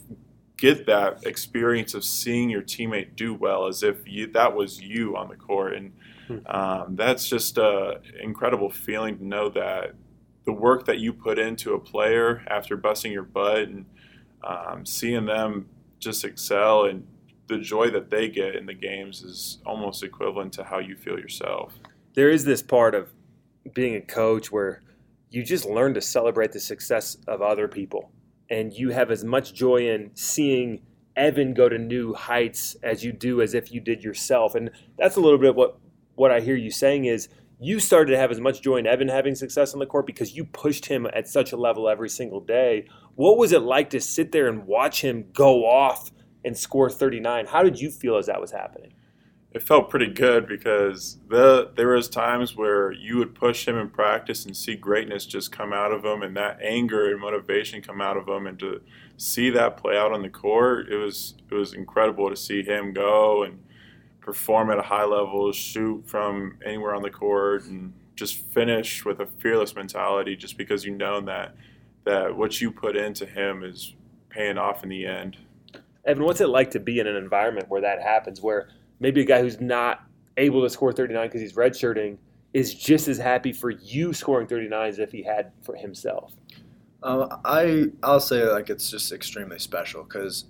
get 0.57 0.85
that 0.85 1.25
experience 1.25 1.93
of 1.93 2.03
seeing 2.03 2.49
your 2.49 2.61
teammate 2.61 3.15
do 3.15 3.33
well 3.33 3.65
as 3.65 3.81
if 3.83 3.97
you, 4.05 4.27
that 4.27 4.55
was 4.55 4.79
you 4.79 5.17
on 5.17 5.27
the 5.27 5.35
court 5.35 5.73
and 5.73 5.91
hmm. 6.27 6.37
um, 6.45 6.95
that's 6.95 7.27
just 7.27 7.57
an 7.57 7.95
incredible 8.21 8.69
feeling 8.69 9.17
to 9.17 9.25
know 9.25 9.49
that 9.49 9.95
the 10.45 10.53
work 10.53 10.85
that 10.85 10.99
you 10.99 11.13
put 11.13 11.39
into 11.39 11.73
a 11.73 11.79
player 11.79 12.43
after 12.47 12.75
busting 12.75 13.11
your 13.11 13.23
butt 13.23 13.63
and 13.63 13.85
um, 14.43 14.85
seeing 14.85 15.25
them 15.25 15.69
just 15.99 16.25
excel 16.25 16.85
and 16.85 17.07
the 17.47 17.57
joy 17.57 17.89
that 17.89 18.09
they 18.09 18.29
get 18.29 18.55
in 18.55 18.65
the 18.65 18.73
games 18.73 19.21
is 19.21 19.59
almost 19.65 20.03
equivalent 20.03 20.53
to 20.53 20.63
how 20.63 20.79
you 20.79 20.95
feel 20.95 21.19
yourself. 21.19 21.73
There 22.13 22.29
is 22.29 22.45
this 22.45 22.61
part 22.61 22.95
of 22.95 23.11
being 23.73 23.95
a 23.95 24.01
coach 24.01 24.51
where 24.51 24.81
you 25.29 25.43
just 25.43 25.65
learn 25.65 25.93
to 25.93 26.01
celebrate 26.01 26.51
the 26.51 26.59
success 26.59 27.17
of 27.27 27.41
other 27.41 27.67
people 27.67 28.11
and 28.49 28.73
you 28.73 28.89
have 28.89 29.11
as 29.11 29.23
much 29.23 29.53
joy 29.53 29.89
in 29.89 30.11
seeing 30.13 30.81
Evan 31.15 31.53
go 31.53 31.69
to 31.69 31.77
new 31.77 32.13
heights 32.13 32.75
as 32.83 33.03
you 33.03 33.11
do 33.11 33.41
as 33.41 33.53
if 33.53 33.71
you 33.71 33.79
did 33.79 34.03
yourself. 34.03 34.55
And 34.55 34.69
that's 34.97 35.15
a 35.15 35.19
little 35.19 35.39
bit 35.39 35.55
what 35.55 35.79
what 36.15 36.31
I 36.31 36.39
hear 36.39 36.55
you 36.55 36.69
saying 36.69 37.05
is 37.05 37.29
you 37.63 37.79
started 37.79 38.11
to 38.11 38.17
have 38.17 38.31
as 38.31 38.41
much 38.41 38.61
joy 38.61 38.77
in 38.77 38.87
Evan 38.87 39.07
having 39.07 39.35
success 39.35 39.73
on 39.73 39.79
the 39.79 39.85
court 39.85 40.05
because 40.05 40.35
you 40.35 40.43
pushed 40.43 40.87
him 40.87 41.07
at 41.13 41.27
such 41.27 41.51
a 41.51 41.57
level 41.57 41.87
every 41.87 42.09
single 42.09 42.41
day. 42.41 42.85
What 43.15 43.37
was 43.37 43.51
it 43.51 43.61
like 43.61 43.89
to 43.91 44.01
sit 44.01 44.31
there 44.31 44.47
and 44.47 44.67
watch 44.67 45.01
him 45.01 45.25
go 45.33 45.65
off 45.65 46.11
and 46.43 46.57
score 46.57 46.89
39? 46.89 47.45
How 47.47 47.63
did 47.63 47.79
you 47.79 47.89
feel 47.89 48.17
as 48.17 48.25
that 48.25 48.41
was 48.41 48.51
happening? 48.51 48.93
It 49.51 49.61
felt 49.61 49.89
pretty 49.89 50.07
good 50.07 50.47
because 50.47 51.19
the 51.29 51.71
there 51.75 51.89
was 51.89 52.09
times 52.09 52.55
where 52.55 52.91
you 52.91 53.17
would 53.17 53.35
push 53.35 53.67
him 53.67 53.77
in 53.77 53.89
practice 53.89 54.45
and 54.45 54.57
see 54.57 54.75
greatness 54.75 55.27
just 55.27 55.51
come 55.51 55.71
out 55.71 55.91
of 55.91 56.03
him 56.03 56.23
and 56.23 56.35
that 56.35 56.59
anger 56.59 57.11
and 57.11 57.21
motivation 57.21 57.83
come 57.83 58.01
out 58.01 58.17
of 58.17 58.27
him 58.27 58.47
and 58.47 58.57
to 58.59 58.81
see 59.17 59.51
that 59.51 59.77
play 59.77 59.95
out 59.95 60.11
on 60.11 60.23
the 60.23 60.29
court, 60.29 60.89
it 60.89 60.97
was 60.97 61.35
it 61.51 61.53
was 61.53 61.73
incredible 61.73 62.31
to 62.31 62.35
see 62.35 62.63
him 62.63 62.93
go 62.93 63.43
and 63.43 63.62
perform 64.23 64.71
at 64.71 64.79
a 64.79 64.83
high 64.83 65.03
level, 65.03 65.51
shoot 65.51 66.03
from 66.07 66.57
anywhere 66.65 66.95
on 66.95 67.01
the 67.01 67.09
court, 67.09 67.65
and 67.65 67.93
just 68.15 68.37
finish 68.37 69.03
with 69.05 69.19
a 69.19 69.25
fearless 69.25 69.75
mentality. 69.75 70.35
Just 70.35 70.57
because 70.57 70.85
you 70.85 70.95
know 70.95 71.21
that 71.21 71.55
that 72.05 72.35
what 72.35 72.59
you 72.59 72.71
put 72.71 72.95
into 72.95 73.25
him 73.25 73.63
is 73.63 73.95
paying 74.29 74.57
off 74.57 74.83
in 74.83 74.89
the 74.89 75.05
end. 75.05 75.37
Evan, 76.05 76.23
what's 76.23 76.41
it 76.41 76.49
like 76.49 76.71
to 76.71 76.79
be 76.79 76.99
in 76.99 77.07
an 77.07 77.15
environment 77.15 77.69
where 77.69 77.81
that 77.81 78.01
happens, 78.01 78.41
where 78.41 78.69
maybe 78.99 79.21
a 79.21 79.25
guy 79.25 79.41
who's 79.41 79.61
not 79.61 80.05
able 80.37 80.61
to 80.61 80.69
score 80.69 80.91
39 80.91 81.27
because 81.27 81.41
he's 81.41 81.53
redshirting 81.53 82.17
is 82.53 82.73
just 82.73 83.07
as 83.07 83.17
happy 83.17 83.51
for 83.51 83.69
you 83.69 84.13
scoring 84.13 84.47
39 84.47 84.89
as 84.89 84.99
if 84.99 85.11
he 85.11 85.23
had 85.23 85.51
for 85.61 85.75
himself? 85.75 86.33
Um, 87.03 87.27
I 87.43 87.87
I'll 88.01 88.21
say 88.21 88.43
like 88.49 88.69
it's 88.69 88.89
just 88.89 89.11
extremely 89.11 89.59
special 89.59 90.03
because 90.03 90.45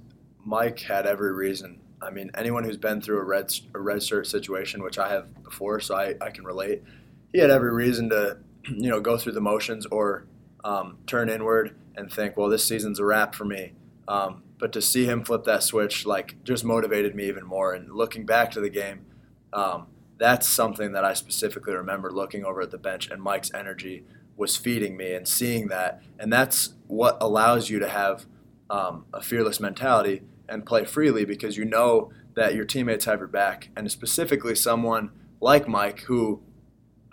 Mike 0.46 0.80
had 0.80 1.08
every 1.08 1.34
reason 1.34 1.80
I 2.04 2.12
mean, 2.12 2.32
anyone 2.36 2.64
who's 2.64 2.78
been 2.78 3.02
through 3.02 3.20
a 3.20 3.24
red 3.24 3.52
a 3.74 3.80
red 3.80 4.04
shirt 4.04 4.28
situation, 4.28 4.84
which 4.84 5.00
I 5.00 5.10
have 5.10 5.44
before, 5.44 5.80
so 5.80 5.96
I, 5.96 6.16
I 6.22 6.30
can 6.30 6.44
relate. 6.44 6.84
He 7.32 7.40
had 7.40 7.50
every 7.50 7.74
reason 7.74 8.10
to, 8.10 8.38
you 8.70 8.90
know, 8.90 9.00
go 9.00 9.18
through 9.18 9.34
the 9.34 9.42
motions 9.42 9.86
or 9.88 10.26
um, 10.64 10.98
turn 11.08 11.30
inward 11.30 11.76
and 11.96 12.12
think, 12.12 12.38
well, 12.38 12.50
this 12.50 12.66
season's 12.66 13.00
a 13.00 13.06
wrap 13.06 13.36
for 13.36 13.46
me. 13.46 13.74
Um, 14.08 14.44
but 14.58 14.72
to 14.74 14.82
see 14.82 15.06
him 15.06 15.24
flip 15.24 15.44
that 15.46 15.64
switch, 15.64 16.06
like, 16.06 16.44
just 16.44 16.64
motivated 16.64 17.16
me 17.16 17.28
even 17.28 17.46
more. 17.46 17.74
And 17.74 17.94
looking 17.94 18.26
back 18.26 18.52
to 18.52 18.62
the 18.62 18.70
game, 18.70 19.06
um, 19.52 19.88
that's 20.18 20.48
something 20.48 20.94
that 20.94 21.04
I 21.04 21.14
specifically 21.14 21.74
remember 21.74 22.12
looking 22.12 22.46
over 22.46 22.62
at 22.62 22.72
the 22.72 22.78
bench, 22.78 23.10
and 23.10 23.22
Mike's 23.22 23.52
energy 23.54 24.06
was 24.38 24.56
feeding 24.56 24.98
me 24.98 25.14
and 25.14 25.28
seeing 25.28 25.68
that. 25.68 26.02
And 26.18 26.32
that's 26.32 26.74
what 26.88 27.18
allows 27.22 27.70
you 27.70 27.80
to 27.80 27.90
have 27.90 28.26
um, 28.70 29.06
a 29.14 29.22
fearless 29.22 29.60
mentality 29.60 30.24
and 30.54 30.66
play 30.66 30.86
freely 30.86 31.26
because 31.26 31.58
you 31.58 31.66
know 31.66 32.12
that 32.36 32.56
your 32.56 32.64
teammates 32.64 33.06
have 33.06 33.20
your 33.20 33.28
back. 33.28 33.70
And 33.76 33.92
specifically, 33.92 34.56
someone 34.56 35.10
like 35.42 35.68
Mike, 35.68 36.02
who 36.02 36.42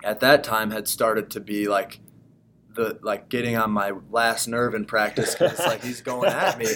at 0.04 0.20
that 0.20 0.44
time 0.44 0.70
had 0.70 0.87
started 0.87 1.30
to 1.30 1.40
be 1.40 1.66
like 1.66 2.00
the 2.75 2.99
like 3.02 3.28
getting 3.28 3.56
on 3.56 3.70
my 3.70 3.92
last 4.11 4.47
nerve 4.47 4.75
in 4.75 4.85
practice 4.85 5.35
because 5.35 5.59
it's 5.59 5.61
like 5.66 5.82
he's 5.82 6.02
going 6.02 6.30
at 6.30 6.59
me 6.59 6.66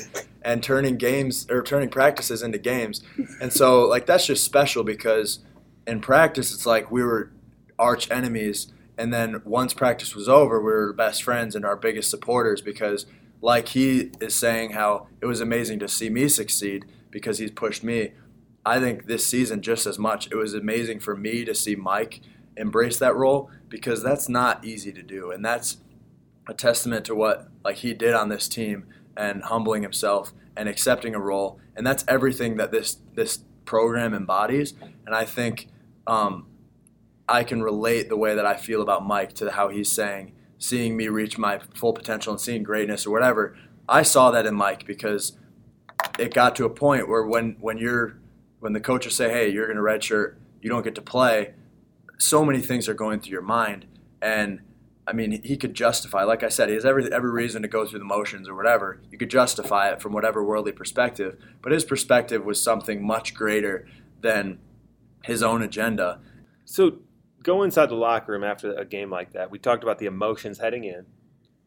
and 0.42 0.62
turning 0.62 0.96
games 0.96 1.46
or 1.50 1.62
turning 1.62 1.88
practices 1.88 2.42
into 2.42 2.58
games. 2.58 3.02
And 3.40 3.52
so 3.52 3.86
like 3.86 4.06
that's 4.06 4.26
just 4.26 4.42
special 4.44 4.82
because 4.82 5.40
in 5.86 6.00
practice 6.00 6.52
it's 6.52 6.66
like 6.66 6.90
we 6.90 7.02
were 7.02 7.30
arch 7.78 8.10
enemies 8.10 8.72
and 8.96 9.12
then 9.12 9.42
once 9.44 9.74
practice 9.74 10.14
was 10.14 10.28
over 10.28 10.58
we 10.60 10.72
were 10.72 10.92
best 10.92 11.22
friends 11.22 11.54
and 11.54 11.64
our 11.64 11.76
biggest 11.76 12.08
supporters 12.08 12.60
because 12.60 13.06
like 13.44 13.68
he 13.68 14.10
is 14.22 14.34
saying 14.34 14.70
how 14.70 15.06
it 15.20 15.26
was 15.26 15.42
amazing 15.42 15.78
to 15.78 15.86
see 15.86 16.08
me 16.08 16.28
succeed 16.28 16.86
because 17.10 17.36
he's 17.36 17.50
pushed 17.50 17.84
me. 17.84 18.12
I 18.64 18.80
think 18.80 19.04
this 19.06 19.26
season 19.26 19.60
just 19.60 19.86
as 19.86 19.98
much. 19.98 20.32
It 20.32 20.34
was 20.34 20.54
amazing 20.54 21.00
for 21.00 21.14
me 21.14 21.44
to 21.44 21.54
see 21.54 21.76
Mike 21.76 22.22
embrace 22.56 22.98
that 23.00 23.14
role 23.14 23.50
because 23.68 24.02
that's 24.02 24.30
not 24.30 24.64
easy 24.64 24.92
to 24.92 25.02
do, 25.02 25.30
and 25.30 25.44
that's 25.44 25.76
a 26.48 26.54
testament 26.54 27.04
to 27.04 27.14
what 27.14 27.48
like 27.62 27.76
he 27.76 27.92
did 27.92 28.14
on 28.14 28.30
this 28.30 28.48
team 28.48 28.86
and 29.14 29.42
humbling 29.42 29.82
himself 29.82 30.32
and 30.56 30.66
accepting 30.66 31.14
a 31.14 31.20
role, 31.20 31.60
and 31.76 31.86
that's 31.86 32.02
everything 32.08 32.56
that 32.56 32.72
this 32.72 32.96
this 33.14 33.40
program 33.66 34.14
embodies. 34.14 34.72
And 35.04 35.14
I 35.14 35.26
think 35.26 35.68
um, 36.06 36.46
I 37.28 37.44
can 37.44 37.62
relate 37.62 38.08
the 38.08 38.16
way 38.16 38.34
that 38.34 38.46
I 38.46 38.56
feel 38.56 38.80
about 38.80 39.06
Mike 39.06 39.34
to 39.34 39.50
how 39.50 39.68
he's 39.68 39.92
saying 39.92 40.33
seeing 40.58 40.96
me 40.96 41.08
reach 41.08 41.38
my 41.38 41.60
full 41.74 41.92
potential 41.92 42.32
and 42.32 42.40
seeing 42.40 42.62
greatness 42.62 43.06
or 43.06 43.10
whatever. 43.10 43.56
I 43.88 44.02
saw 44.02 44.30
that 44.30 44.46
in 44.46 44.54
Mike 44.54 44.86
because 44.86 45.36
it 46.18 46.32
got 46.32 46.56
to 46.56 46.64
a 46.64 46.70
point 46.70 47.08
where 47.08 47.24
when 47.24 47.56
when 47.60 47.78
you're 47.78 48.18
when 48.60 48.72
the 48.72 48.80
coaches 48.80 49.14
say, 49.14 49.30
"Hey, 49.30 49.48
you're 49.48 49.66
going 49.66 49.76
to 49.76 49.82
redshirt, 49.82 50.36
you 50.60 50.70
don't 50.70 50.82
get 50.82 50.94
to 50.94 51.02
play," 51.02 51.54
so 52.18 52.44
many 52.44 52.60
things 52.60 52.88
are 52.88 52.94
going 52.94 53.20
through 53.20 53.32
your 53.32 53.42
mind, 53.42 53.86
and 54.22 54.60
I 55.06 55.12
mean, 55.12 55.42
he 55.42 55.56
could 55.56 55.74
justify. 55.74 56.22
Like 56.22 56.42
I 56.42 56.48
said, 56.48 56.68
he 56.68 56.74
has 56.74 56.84
every 56.84 57.12
every 57.12 57.30
reason 57.30 57.62
to 57.62 57.68
go 57.68 57.86
through 57.86 57.98
the 57.98 58.04
motions 58.04 58.48
or 58.48 58.54
whatever. 58.54 59.00
You 59.10 59.18
could 59.18 59.30
justify 59.30 59.90
it 59.90 60.00
from 60.00 60.12
whatever 60.12 60.42
worldly 60.42 60.72
perspective, 60.72 61.36
but 61.60 61.72
his 61.72 61.84
perspective 61.84 62.44
was 62.44 62.62
something 62.62 63.06
much 63.06 63.34
greater 63.34 63.86
than 64.22 64.58
his 65.22 65.42
own 65.42 65.62
agenda. 65.62 66.20
So 66.64 66.98
go 67.44 67.62
inside 67.62 67.90
the 67.90 67.94
locker 67.94 68.32
room 68.32 68.42
after 68.42 68.72
a 68.72 68.84
game 68.84 69.10
like 69.10 69.32
that. 69.34 69.50
We 69.50 69.58
talked 69.60 69.84
about 69.84 69.98
the 69.98 70.06
emotions 70.06 70.58
heading 70.58 70.84
in. 70.84 71.06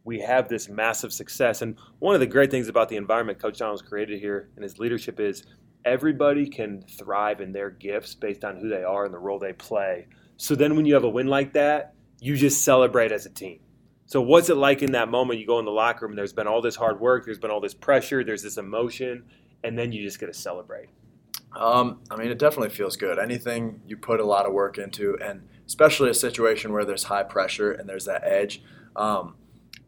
We 0.04 0.20
have 0.20 0.50
this 0.50 0.68
massive 0.68 1.14
success. 1.14 1.62
And 1.62 1.78
one 2.00 2.16
of 2.16 2.20
the 2.20 2.28
great 2.28 2.52
things 2.52 2.68
about 2.68 2.90
the 2.90 2.98
environment 2.98 3.40
Coach 3.40 3.60
Tonagel's 3.60 3.82
created 3.82 4.20
here 4.20 4.50
and 4.56 4.64
his 4.64 4.80
leadership 4.80 5.20
is 5.20 5.46
everybody 5.86 6.48
can 6.50 6.82
thrive 6.82 7.40
in 7.40 7.54
their 7.54 7.70
gifts 7.70 8.16
based 8.16 8.44
on 8.44 8.58
who 8.58 8.68
they 8.68 8.84
are 8.84 9.06
and 9.06 9.14
the 9.14 9.20
role 9.20 9.40
they 9.40 9.54
play. 9.54 10.08
So 10.36 10.56
then 10.56 10.76
when 10.76 10.86
you 10.86 10.96
have 10.96 11.04
a 11.04 11.10
win 11.10 11.28
like 11.28 11.54
that, 11.54 11.94
you 12.20 12.36
just 12.36 12.64
celebrate 12.64 13.12
as 13.12 13.26
a 13.26 13.30
team. 13.30 13.60
So 14.06 14.22
what's 14.22 14.50
it 14.50 14.56
like 14.56 14.82
in 14.82 14.94
that 14.94 15.10
moment? 15.10 15.40
You 15.40 15.46
go 15.46 15.60
in 15.60 15.66
the 15.66 15.72
locker 15.72 16.06
room, 16.06 16.14
and 16.14 16.18
there's 16.18 16.34
been 16.34 16.48
all 16.48 16.62
this 16.62 16.78
hard 16.78 17.00
work, 17.00 17.26
there's 17.26 17.40
been 17.40 17.52
all 17.52 17.60
this 17.60 17.74
pressure, 17.74 18.24
there's 18.24 18.42
this 18.42 18.58
emotion, 18.58 19.26
and 19.64 19.78
then 19.78 19.92
you 19.92 20.02
just 20.02 20.20
get 20.20 20.28
to 20.28 20.34
celebrate. 20.34 20.88
Um, 21.56 22.00
I 22.10 22.16
mean, 22.16 22.30
it 22.30 22.40
definitely 22.40 22.70
feels 22.70 22.96
good. 22.96 23.20
Anything 23.20 23.82
you 23.86 23.98
put 23.98 24.20
a 24.20 24.26
lot 24.26 24.46
of 24.46 24.54
work 24.54 24.78
into, 24.78 25.18
and 25.22 25.42
especially 25.68 26.10
a 26.10 26.14
situation 26.14 26.72
where 26.72 26.86
there's 26.86 27.04
high 27.04 27.24
pressure 27.24 27.72
and 27.72 27.88
there's 27.88 28.06
that 28.06 28.24
edge, 28.24 28.64
um, 28.96 29.36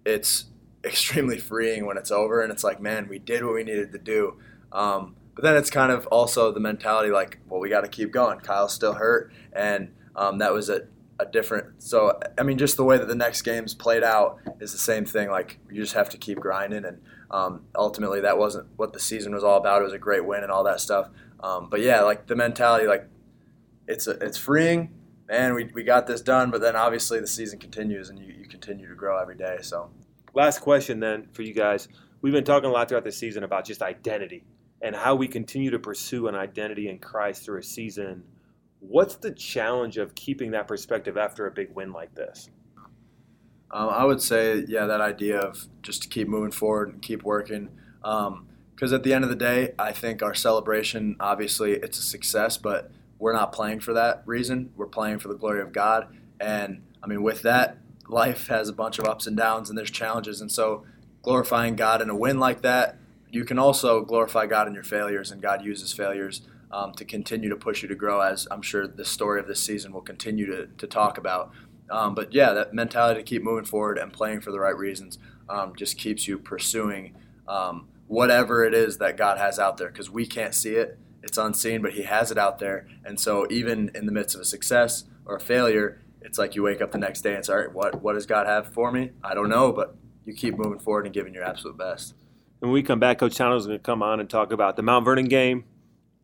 it's 0.06 0.46
extremely 0.84 1.38
freeing 1.38 1.86
when 1.86 1.98
it's 1.98 2.12
over 2.12 2.42
and 2.42 2.52
it's 2.52 2.64
like, 2.64 2.80
man, 2.80 3.08
we 3.10 3.18
did 3.18 3.44
what 3.44 3.56
we 3.56 3.64
needed 3.64 3.92
to 3.92 3.98
do. 3.98 4.38
Um, 4.72 5.16
but 5.40 5.44
then 5.44 5.56
it's 5.56 5.70
kind 5.70 5.90
of 5.92 6.06
also 6.08 6.52
the 6.52 6.60
mentality 6.60 7.12
like, 7.12 7.40
well, 7.48 7.62
we 7.62 7.70
got 7.70 7.82
to 7.82 7.88
keep 7.88 8.12
going. 8.12 8.40
Kyle's 8.40 8.74
still 8.74 8.96
hurt, 8.96 9.32
and 9.54 9.94
um, 10.14 10.40
that 10.40 10.52
was 10.52 10.68
a, 10.68 10.82
a 11.18 11.26
different. 11.26 11.82
So 11.82 12.20
I 12.38 12.44
mean, 12.44 12.58
just 12.58 12.76
the 12.76 12.84
way 12.84 12.98
that 12.98 13.08
the 13.08 13.16
next 13.16 13.44
games 13.44 13.74
played 13.74 14.04
out 14.04 14.40
is 14.60 14.74
the 14.74 14.78
same 14.78 15.06
thing. 15.06 15.30
Like 15.30 15.60
you 15.72 15.82
just 15.82 15.94
have 15.94 16.10
to 16.10 16.18
keep 16.18 16.42
grinding, 16.42 16.84
and 16.84 17.02
um, 17.32 17.62
ultimately 17.74 18.20
that 18.20 18.38
wasn't 18.38 18.68
what 18.76 18.92
the 18.92 19.00
season 19.00 19.34
was 19.34 19.46
all 19.46 19.56
about. 19.58 19.80
It 19.82 19.86
was 19.86 19.94
a 19.94 19.98
great 19.98 20.26
win 20.26 20.44
and 20.44 20.52
all 20.52 20.66
that 20.66 20.82
stuff. 20.82 21.08
Um, 21.40 21.70
but 21.70 21.80
yeah, 21.80 22.02
like 22.02 22.28
the 22.28 22.36
mentality, 22.36 22.86
like 22.86 23.08
it's 23.88 24.08
a, 24.08 24.12
it's 24.20 24.38
freeing 24.38 24.90
man, 25.30 25.54
we, 25.54 25.66
we 25.74 25.84
got 25.84 26.08
this 26.08 26.22
done, 26.22 26.50
but 26.50 26.60
then 26.60 26.76
obviously 26.76 27.20
the 27.20 27.28
season 27.28 27.60
continues 27.60 28.10
and 28.10 28.20
you, 28.20 28.34
you 28.34 28.46
continue 28.46 28.88
to 28.90 28.96
grow 28.96 29.18
every 29.22 29.36
day. 29.36 29.60
So, 29.62 29.92
last 30.34 30.60
question 30.60 31.00
then 31.00 31.28
for 31.32 31.44
you 31.44 31.54
guys. 31.54 31.88
We've 32.22 32.34
been 32.34 32.44
talking 32.44 32.70
a 32.70 32.74
lot 32.74 32.90
throughout 32.90 33.06
the 33.06 33.12
season 33.14 33.44
about 33.44 33.64
just 33.64 33.82
identity 33.82 34.44
and 34.82 34.94
how 34.94 35.16
we 35.16 35.28
continue 35.28 35.72
to 35.72 35.80
pursue 35.80 36.28
an 36.28 36.36
identity 36.36 36.90
in 36.90 37.00
Christ 37.00 37.46
through 37.46 37.60
a 37.60 37.64
season. 37.64 38.24
What's 38.82 39.16
the 39.16 39.32
challenge 39.32 39.98
of 39.98 40.16
keeping 40.16 40.52
that 40.52 40.68
perspective 40.68 41.18
after 41.18 41.48
a 41.48 41.52
big 41.52 41.74
win 41.74 41.94
like 41.94 42.14
this? 42.16 42.50
Um, 43.72 43.90
I 43.90 44.04
would 44.04 44.22
say, 44.22 44.66
yeah, 44.68 44.86
that 44.88 45.00
idea 45.00 45.40
of 45.40 45.68
just 45.82 46.02
to 46.04 46.10
keep 46.10 46.28
moving 46.28 46.52
forward 46.52 46.90
and 46.90 47.02
keep 47.02 47.24
working. 47.24 47.70
Because 48.02 48.92
um, 48.92 48.94
at 48.94 49.04
the 49.04 49.14
end 49.14 49.24
of 49.24 49.30
the 49.30 49.36
day, 49.36 49.74
I 49.78 49.92
think 49.92 50.24
our 50.24 50.34
celebration, 50.34 51.16
obviously, 51.20 51.74
it's 51.74 52.00
a 52.00 52.02
success, 52.02 52.58
but 52.58 52.92
we're 53.20 53.34
not 53.34 53.52
playing 53.52 53.82
for 53.82 53.94
that 53.94 54.24
reason. 54.26 54.72
We're 54.76 54.88
playing 54.88 55.20
for 55.20 55.28
the 55.28 55.36
glory 55.36 55.62
of 55.62 55.74
God. 55.74 56.08
And 56.40 56.82
I 57.04 57.08
mean, 57.08 57.22
with 57.22 57.42
that, 57.44 57.78
life 58.08 58.48
has 58.48 58.70
a 58.70 58.74
bunch 58.74 58.98
of 58.98 59.06
ups 59.06 59.28
and 59.28 59.38
downs 59.38 59.70
and 59.70 59.78
there's 59.78 59.92
challenges. 59.92 60.42
And 60.42 60.52
so, 60.52 60.86
glorifying 61.22 61.76
God 61.76 62.02
in 62.02 62.10
a 62.10 62.16
win 62.16 62.40
like 62.40 62.62
that, 62.62 62.98
you 63.30 63.44
can 63.44 63.60
also 63.60 64.02
glorify 64.02 64.46
God 64.46 64.68
in 64.68 64.74
your 64.74 64.84
failures, 64.84 65.32
and 65.32 65.42
God 65.42 65.64
uses 65.64 65.94
failures 65.94 66.42
um, 66.72 66.94
to 66.94 67.06
continue 67.06 67.50
to 67.50 67.56
push 67.56 67.82
you 67.82 67.88
to 67.90 67.96
grow, 67.96 68.22
as 68.22 68.48
I'm 68.50 68.62
sure 68.62 68.88
the 68.88 69.06
story 69.06 69.40
of 69.40 69.48
this 69.48 69.62
season 69.62 69.92
will 69.92 70.02
continue 70.02 70.46
to, 70.48 70.68
to 70.68 70.88
talk 70.88 71.18
about. 71.18 71.52
Um, 71.92 72.16
but 72.16 72.34
yeah, 72.34 72.54
that 72.54 72.74
mentality 72.74 73.20
to 73.20 73.24
keep 73.24 73.44
moving 73.44 73.66
forward 73.66 73.98
and 73.98 74.14
playing 74.14 74.42
for 74.42 74.52
the 74.52 74.60
right 74.60 74.76
reasons 74.76 75.18
um, 75.48 75.76
just 75.76 75.98
keeps 75.98 76.28
you 76.28 76.40
pursuing 76.40 77.16
um, 77.48 77.88
whatever 78.08 78.64
it 78.64 78.74
is 78.74 78.98
that 79.00 79.18
God 79.18 79.38
has 79.38 79.60
out 79.60 79.78
there 79.78 79.90
because 79.90 80.10
we 80.10 80.26
can't 80.26 80.54
see 80.54 80.76
it 80.76 80.98
it's 81.24 81.38
unseen, 81.38 81.82
but 81.82 81.94
he 81.94 82.04
has 82.04 82.32
it 82.32 82.38
out 82.38 82.60
there. 82.60 82.88
And 83.04 83.20
so 83.20 83.46
even 83.50 83.92
in 83.94 84.06
the 84.06 84.12
midst 84.12 84.36
of 84.36 84.42
a 84.42 84.46
success 84.46 85.06
or 85.26 85.36
a 85.36 85.40
failure, 85.40 86.02
it's 86.22 86.38
like 86.38 86.56
you 86.56 86.64
wake 86.64 86.82
up 86.82 86.92
the 86.92 86.98
next 86.98 87.22
day 87.22 87.36
and 87.36 87.46
say, 87.46 87.54
all 87.54 87.60
right, 87.60 87.74
what, 87.74 88.02
what 88.02 88.14
does 88.14 88.26
God 88.26 88.48
have 88.48 88.74
for 88.74 88.92
me? 88.92 89.12
I 89.24 89.34
don't 89.34 89.50
know, 89.50 89.72
but 89.72 89.96
you 90.26 90.34
keep 90.34 90.58
moving 90.58 90.80
forward 90.80 91.06
and 91.06 91.14
giving 91.14 91.34
your 91.34 91.44
absolute 91.44 91.78
best. 91.78 92.14
When 92.60 92.72
we 92.72 92.84
come 92.84 93.00
back, 93.00 93.20
Coach 93.20 93.36
Town 93.36 93.56
is 93.56 93.66
going 93.66 93.80
to 93.80 93.84
come 93.84 94.04
on 94.04 94.20
and 94.20 94.30
talk 94.30 94.52
about 94.52 94.76
the 94.76 94.84
Mount 94.84 95.06
Vernon 95.06 95.26
game, 95.26 95.64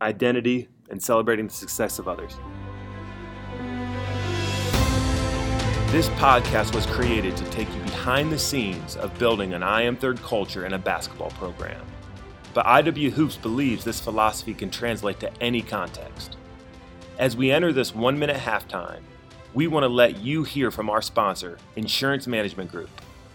identity, 0.01 0.67
and 0.89 1.01
celebrating 1.01 1.47
the 1.47 1.53
success 1.53 1.97
of 1.97 2.07
others. 2.07 2.37
This 5.91 6.09
podcast 6.09 6.75
was 6.75 6.85
created 6.85 7.37
to 7.37 7.45
take 7.51 7.73
you 7.73 7.81
behind 7.83 8.31
the 8.31 8.37
scenes 8.37 8.97
of 8.97 9.17
building 9.17 9.53
an 9.53 9.63
I 9.63 9.83
Am 9.83 9.95
Third 9.95 10.21
culture 10.21 10.65
in 10.65 10.73
a 10.73 10.77
basketball 10.77 11.29
program. 11.31 11.85
But 12.55 12.65
IW 12.67 13.11
Hoops 13.11 13.35
believes 13.35 13.83
this 13.83 13.99
philosophy 13.99 14.53
can 14.53 14.71
translate 14.71 15.19
to 15.19 15.31
any 15.41 15.61
context. 15.61 16.37
As 17.19 17.35
we 17.35 17.51
enter 17.51 17.73
this 17.73 17.93
one 17.93 18.17
minute 18.17 18.37
halftime, 18.37 19.01
we 19.53 19.67
want 19.67 19.83
to 19.83 19.89
let 19.89 20.19
you 20.19 20.45
hear 20.45 20.71
from 20.71 20.89
our 20.89 21.01
sponsor, 21.01 21.57
Insurance 21.75 22.27
Management 22.27 22.71
Group, 22.71 22.89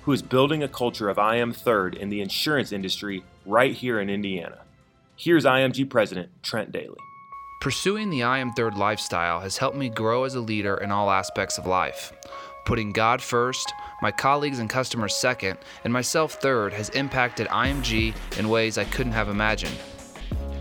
who 0.04 0.12
is 0.12 0.22
building 0.22 0.62
a 0.62 0.68
culture 0.68 1.10
of 1.10 1.18
I 1.18 1.36
Am 1.36 1.52
Third 1.52 1.96
in 1.96 2.08
the 2.08 2.22
insurance 2.22 2.72
industry 2.72 3.22
right 3.44 3.74
here 3.74 4.00
in 4.00 4.08
Indiana. 4.08 4.60
Here's 5.16 5.44
IMG 5.44 5.90
President 5.90 6.30
Trent 6.42 6.72
Daly. 6.72 6.96
Pursuing 7.60 8.08
the 8.08 8.22
I 8.22 8.38
Am 8.38 8.52
Third 8.52 8.78
lifestyle 8.78 9.40
has 9.40 9.58
helped 9.58 9.76
me 9.76 9.90
grow 9.90 10.24
as 10.24 10.34
a 10.34 10.40
leader 10.40 10.78
in 10.78 10.90
all 10.90 11.10
aspects 11.10 11.58
of 11.58 11.66
life. 11.66 12.10
Putting 12.70 12.92
God 12.92 13.20
first, 13.20 13.74
my 14.00 14.12
colleagues 14.12 14.60
and 14.60 14.70
customers 14.70 15.16
second, 15.16 15.58
and 15.82 15.92
myself 15.92 16.34
third 16.34 16.72
has 16.72 16.88
impacted 16.90 17.48
IMG 17.48 18.14
in 18.38 18.48
ways 18.48 18.78
I 18.78 18.84
couldn't 18.84 19.10
have 19.10 19.28
imagined. 19.28 19.76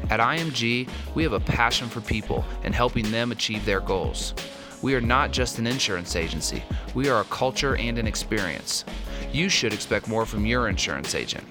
At 0.10 0.20
IMG, 0.20 0.90
we 1.14 1.22
have 1.22 1.34
a 1.34 1.40
passion 1.40 1.88
for 1.88 2.02
people 2.02 2.44
and 2.64 2.74
helping 2.74 3.12
them 3.12 3.32
achieve 3.32 3.64
their 3.64 3.80
goals. 3.80 4.34
We 4.82 4.96
are 4.96 5.02
not 5.02 5.30
just 5.30 5.60
an 5.60 5.68
insurance 5.68 6.16
agency, 6.16 6.64
we 6.96 7.10
are 7.10 7.22
a 7.22 7.26
culture 7.26 7.76
and 7.76 8.00
an 8.00 8.08
experience. 8.08 8.86
You 9.32 9.48
should 9.48 9.72
expect 9.72 10.08
more 10.08 10.26
from 10.26 10.48
your 10.48 10.68
insurance 10.68 11.14
agent. 11.14 11.44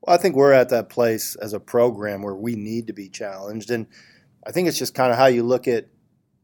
Well, 0.00 0.16
I 0.16 0.18
think 0.18 0.34
we're 0.34 0.52
at 0.52 0.68
that 0.70 0.88
place 0.88 1.36
as 1.36 1.52
a 1.52 1.60
program 1.60 2.22
where 2.22 2.34
we 2.34 2.56
need 2.56 2.88
to 2.88 2.92
be 2.92 3.08
challenged. 3.08 3.70
And 3.70 3.86
I 4.44 4.50
think 4.50 4.66
it's 4.66 4.78
just 4.78 4.94
kind 4.94 5.12
of 5.12 5.18
how 5.18 5.26
you 5.26 5.44
look 5.44 5.68
at 5.68 5.86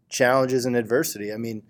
challenges 0.09 0.64
and 0.64 0.76
adversity. 0.76 1.33
I 1.33 1.38
mean, 1.38 1.64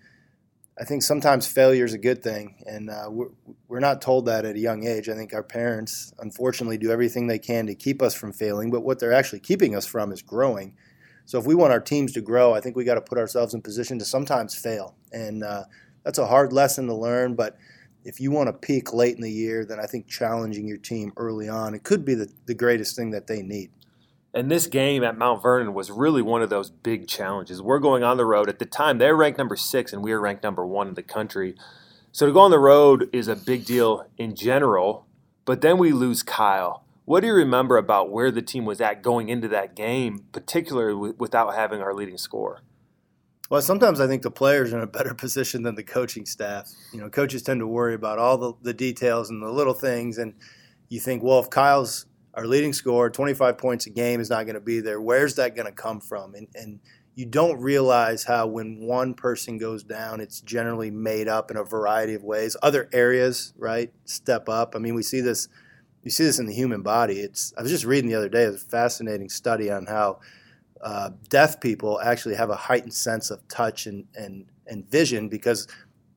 I 0.79 0.85
think 0.85 1.03
sometimes 1.03 1.45
failure 1.45 1.83
is 1.83 1.93
a 1.93 1.97
good 1.97 2.23
thing, 2.23 2.63
and 2.65 2.89
uh, 2.89 3.07
we're, 3.09 3.27
we're 3.67 3.79
not 3.81 4.01
told 4.01 4.27
that 4.27 4.45
at 4.45 4.55
a 4.55 4.59
young 4.59 4.87
age. 4.87 5.09
I 5.09 5.13
think 5.13 5.33
our 5.33 5.43
parents, 5.43 6.13
unfortunately, 6.19 6.77
do 6.77 6.89
everything 6.89 7.27
they 7.27 7.37
can 7.37 7.67
to 7.67 7.75
keep 7.75 8.01
us 8.01 8.13
from 8.13 8.31
failing, 8.31 8.71
but 8.71 8.81
what 8.81 8.99
they're 8.99 9.11
actually 9.11 9.41
keeping 9.41 9.75
us 9.75 9.85
from 9.85 10.13
is 10.13 10.21
growing. 10.21 10.77
So 11.25 11.37
if 11.37 11.45
we 11.45 11.53
want 11.53 11.73
our 11.73 11.81
teams 11.81 12.13
to 12.13 12.21
grow, 12.21 12.53
I 12.53 12.61
think 12.61 12.77
we 12.77 12.85
got 12.85 12.95
to 12.95 13.01
put 13.01 13.17
ourselves 13.17 13.53
in 13.53 13.61
position 13.61 13.99
to 13.99 14.05
sometimes 14.05 14.55
fail, 14.55 14.95
and 15.11 15.43
uh, 15.43 15.65
that's 16.05 16.17
a 16.17 16.27
hard 16.27 16.53
lesson 16.53 16.87
to 16.87 16.95
learn. 16.95 17.35
But 17.35 17.57
if 18.05 18.21
you 18.21 18.31
want 18.31 18.47
to 18.47 18.53
peak 18.53 18.93
late 18.93 19.15
in 19.15 19.21
the 19.21 19.31
year, 19.31 19.65
then 19.65 19.81
I 19.81 19.85
think 19.85 20.07
challenging 20.07 20.65
your 20.65 20.77
team 20.77 21.11
early 21.17 21.49
on 21.49 21.75
it 21.75 21.83
could 21.83 22.05
be 22.05 22.15
the, 22.15 22.31
the 22.45 22.55
greatest 22.55 22.95
thing 22.95 23.11
that 23.11 23.27
they 23.27 23.41
need. 23.41 23.69
And 24.33 24.51
this 24.51 24.67
game 24.67 25.03
at 25.03 25.17
Mount 25.17 25.41
Vernon 25.41 25.73
was 25.73 25.89
really 25.89 26.21
one 26.21 26.41
of 26.41 26.49
those 26.49 26.69
big 26.69 27.07
challenges. 27.07 27.61
We're 27.61 27.79
going 27.79 28.03
on 28.03 28.17
the 28.17 28.25
road. 28.25 28.47
At 28.47 28.59
the 28.59 28.65
time, 28.65 28.99
they're 28.99 29.15
ranked 29.15 29.39
number 29.39 29.55
six, 29.55 29.91
and 29.91 30.03
we 30.03 30.11
are 30.11 30.19
ranked 30.19 30.43
number 30.43 30.65
one 30.65 30.87
in 30.87 30.93
the 30.93 31.03
country. 31.03 31.55
So 32.11 32.27
to 32.27 32.31
go 32.31 32.41
on 32.41 32.51
the 32.51 32.59
road 32.59 33.09
is 33.11 33.27
a 33.27 33.35
big 33.35 33.65
deal 33.65 34.05
in 34.17 34.35
general, 34.35 35.07
but 35.45 35.61
then 35.61 35.77
we 35.77 35.91
lose 35.91 36.21
Kyle. 36.21 36.83
What 37.05 37.21
do 37.21 37.27
you 37.27 37.33
remember 37.33 37.77
about 37.77 38.11
where 38.11 38.29
the 38.29 38.43
team 38.43 38.65
was 38.65 38.79
at 38.79 39.01
going 39.01 39.29
into 39.29 39.47
that 39.47 39.75
game, 39.75 40.25
particularly 40.31 41.13
without 41.17 41.55
having 41.55 41.81
our 41.81 41.93
leading 41.93 42.19
scorer? 42.19 42.61
Well, 43.49 43.63
sometimes 43.63 43.99
I 43.99 44.05
think 44.05 44.21
the 44.21 44.29
players 44.29 44.71
are 44.71 44.77
in 44.77 44.83
a 44.83 44.87
better 44.87 45.13
position 45.15 45.63
than 45.63 45.73
the 45.73 45.83
coaching 45.83 46.27
staff. 46.27 46.69
You 46.93 46.99
know, 46.99 47.09
coaches 47.09 47.41
tend 47.41 47.61
to 47.61 47.67
worry 47.67 47.95
about 47.95 48.19
all 48.19 48.37
the, 48.37 48.53
the 48.61 48.73
details 48.75 49.31
and 49.31 49.41
the 49.41 49.49
little 49.49 49.73
things, 49.73 50.19
and 50.19 50.35
you 50.87 50.99
think, 50.99 51.23
well, 51.23 51.39
if 51.39 51.49
Kyle's 51.49 52.05
our 52.33 52.45
leading 52.45 52.73
scorer, 52.73 53.09
25 53.09 53.57
points 53.57 53.85
a 53.87 53.89
game, 53.89 54.19
is 54.19 54.29
not 54.29 54.45
going 54.45 54.55
to 54.55 54.61
be 54.61 54.79
there. 54.79 55.01
Where's 55.01 55.35
that 55.35 55.55
going 55.55 55.65
to 55.65 55.71
come 55.71 55.99
from? 55.99 56.35
And, 56.35 56.47
and 56.55 56.79
you 57.15 57.25
don't 57.25 57.59
realize 57.59 58.23
how 58.23 58.47
when 58.47 58.79
one 58.79 59.13
person 59.13 59.57
goes 59.57 59.83
down, 59.83 60.21
it's 60.21 60.41
generally 60.41 60.91
made 60.91 61.27
up 61.27 61.51
in 61.51 61.57
a 61.57 61.63
variety 61.63 62.13
of 62.13 62.23
ways. 62.23 62.55
Other 62.61 62.89
areas, 62.93 63.53
right, 63.57 63.91
step 64.05 64.47
up. 64.47 64.75
I 64.75 64.79
mean, 64.79 64.95
we 64.95 65.03
see 65.03 65.21
this. 65.21 65.47
You 66.03 66.11
see 66.11 66.23
this 66.23 66.39
in 66.39 66.45
the 66.45 66.53
human 66.53 66.81
body. 66.81 67.19
It's. 67.19 67.53
I 67.57 67.61
was 67.61 67.71
just 67.71 67.83
reading 67.83 68.09
the 68.09 68.15
other 68.15 68.29
day. 68.29 68.43
It 68.43 68.51
was 68.51 68.63
a 68.63 68.67
fascinating 68.67 69.27
study 69.27 69.69
on 69.69 69.85
how 69.85 70.19
uh, 70.81 71.09
deaf 71.27 71.59
people 71.59 71.99
actually 71.99 72.35
have 72.35 72.49
a 72.49 72.55
heightened 72.55 72.93
sense 72.93 73.31
of 73.31 73.45
touch 73.49 73.85
and, 73.85 74.05
and 74.15 74.45
and 74.69 74.89
vision 74.89 75.27
because 75.27 75.67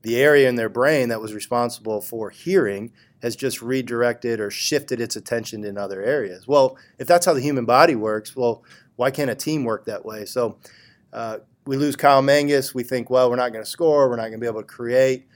the 0.03 0.17
area 0.17 0.49
in 0.49 0.57
their 0.57 0.69
brain 0.69 1.09
that 1.09 1.21
was 1.21 1.33
responsible 1.33 2.01
for 2.01 2.31
hearing 2.31 2.93
has 3.23 3.37
just 3.37 3.63
redirected 3.63 4.41
or 4.41 4.51
shifted 4.51 5.01
its 5.01 5.17
attention 5.17 5.65
in 5.65 5.79
other 5.79 6.03
areas. 6.03 6.47
Well, 6.47 6.77
if 6.99 7.07
that's 7.07 7.25
how 7.25 7.33
the 7.33 7.41
human 7.41 7.65
body 7.65 7.95
works, 7.95 8.35
well, 8.35 8.65
why 8.97 9.11
can't 9.11 9.31
a 9.31 9.35
team 9.35 9.65
work 9.65 9.87
that 9.87 10.05
way? 10.05 10.25
So 10.25 10.59
uh, 11.13 11.39
we 11.65 11.77
lose 11.77 11.95
Kyle 11.97 12.21
Mangus. 12.21 12.75
We 12.75 12.83
think, 12.83 13.09
well, 13.09 13.31
we're 13.31 13.37
not 13.37 13.53
going 13.53 13.65
to 13.65 13.71
score. 13.71 14.09
We're 14.11 14.17
not 14.17 14.23
going 14.23 14.35
to 14.35 14.39
be 14.39 14.47
able 14.47 14.63
to 14.63 14.67
create. 14.67 15.27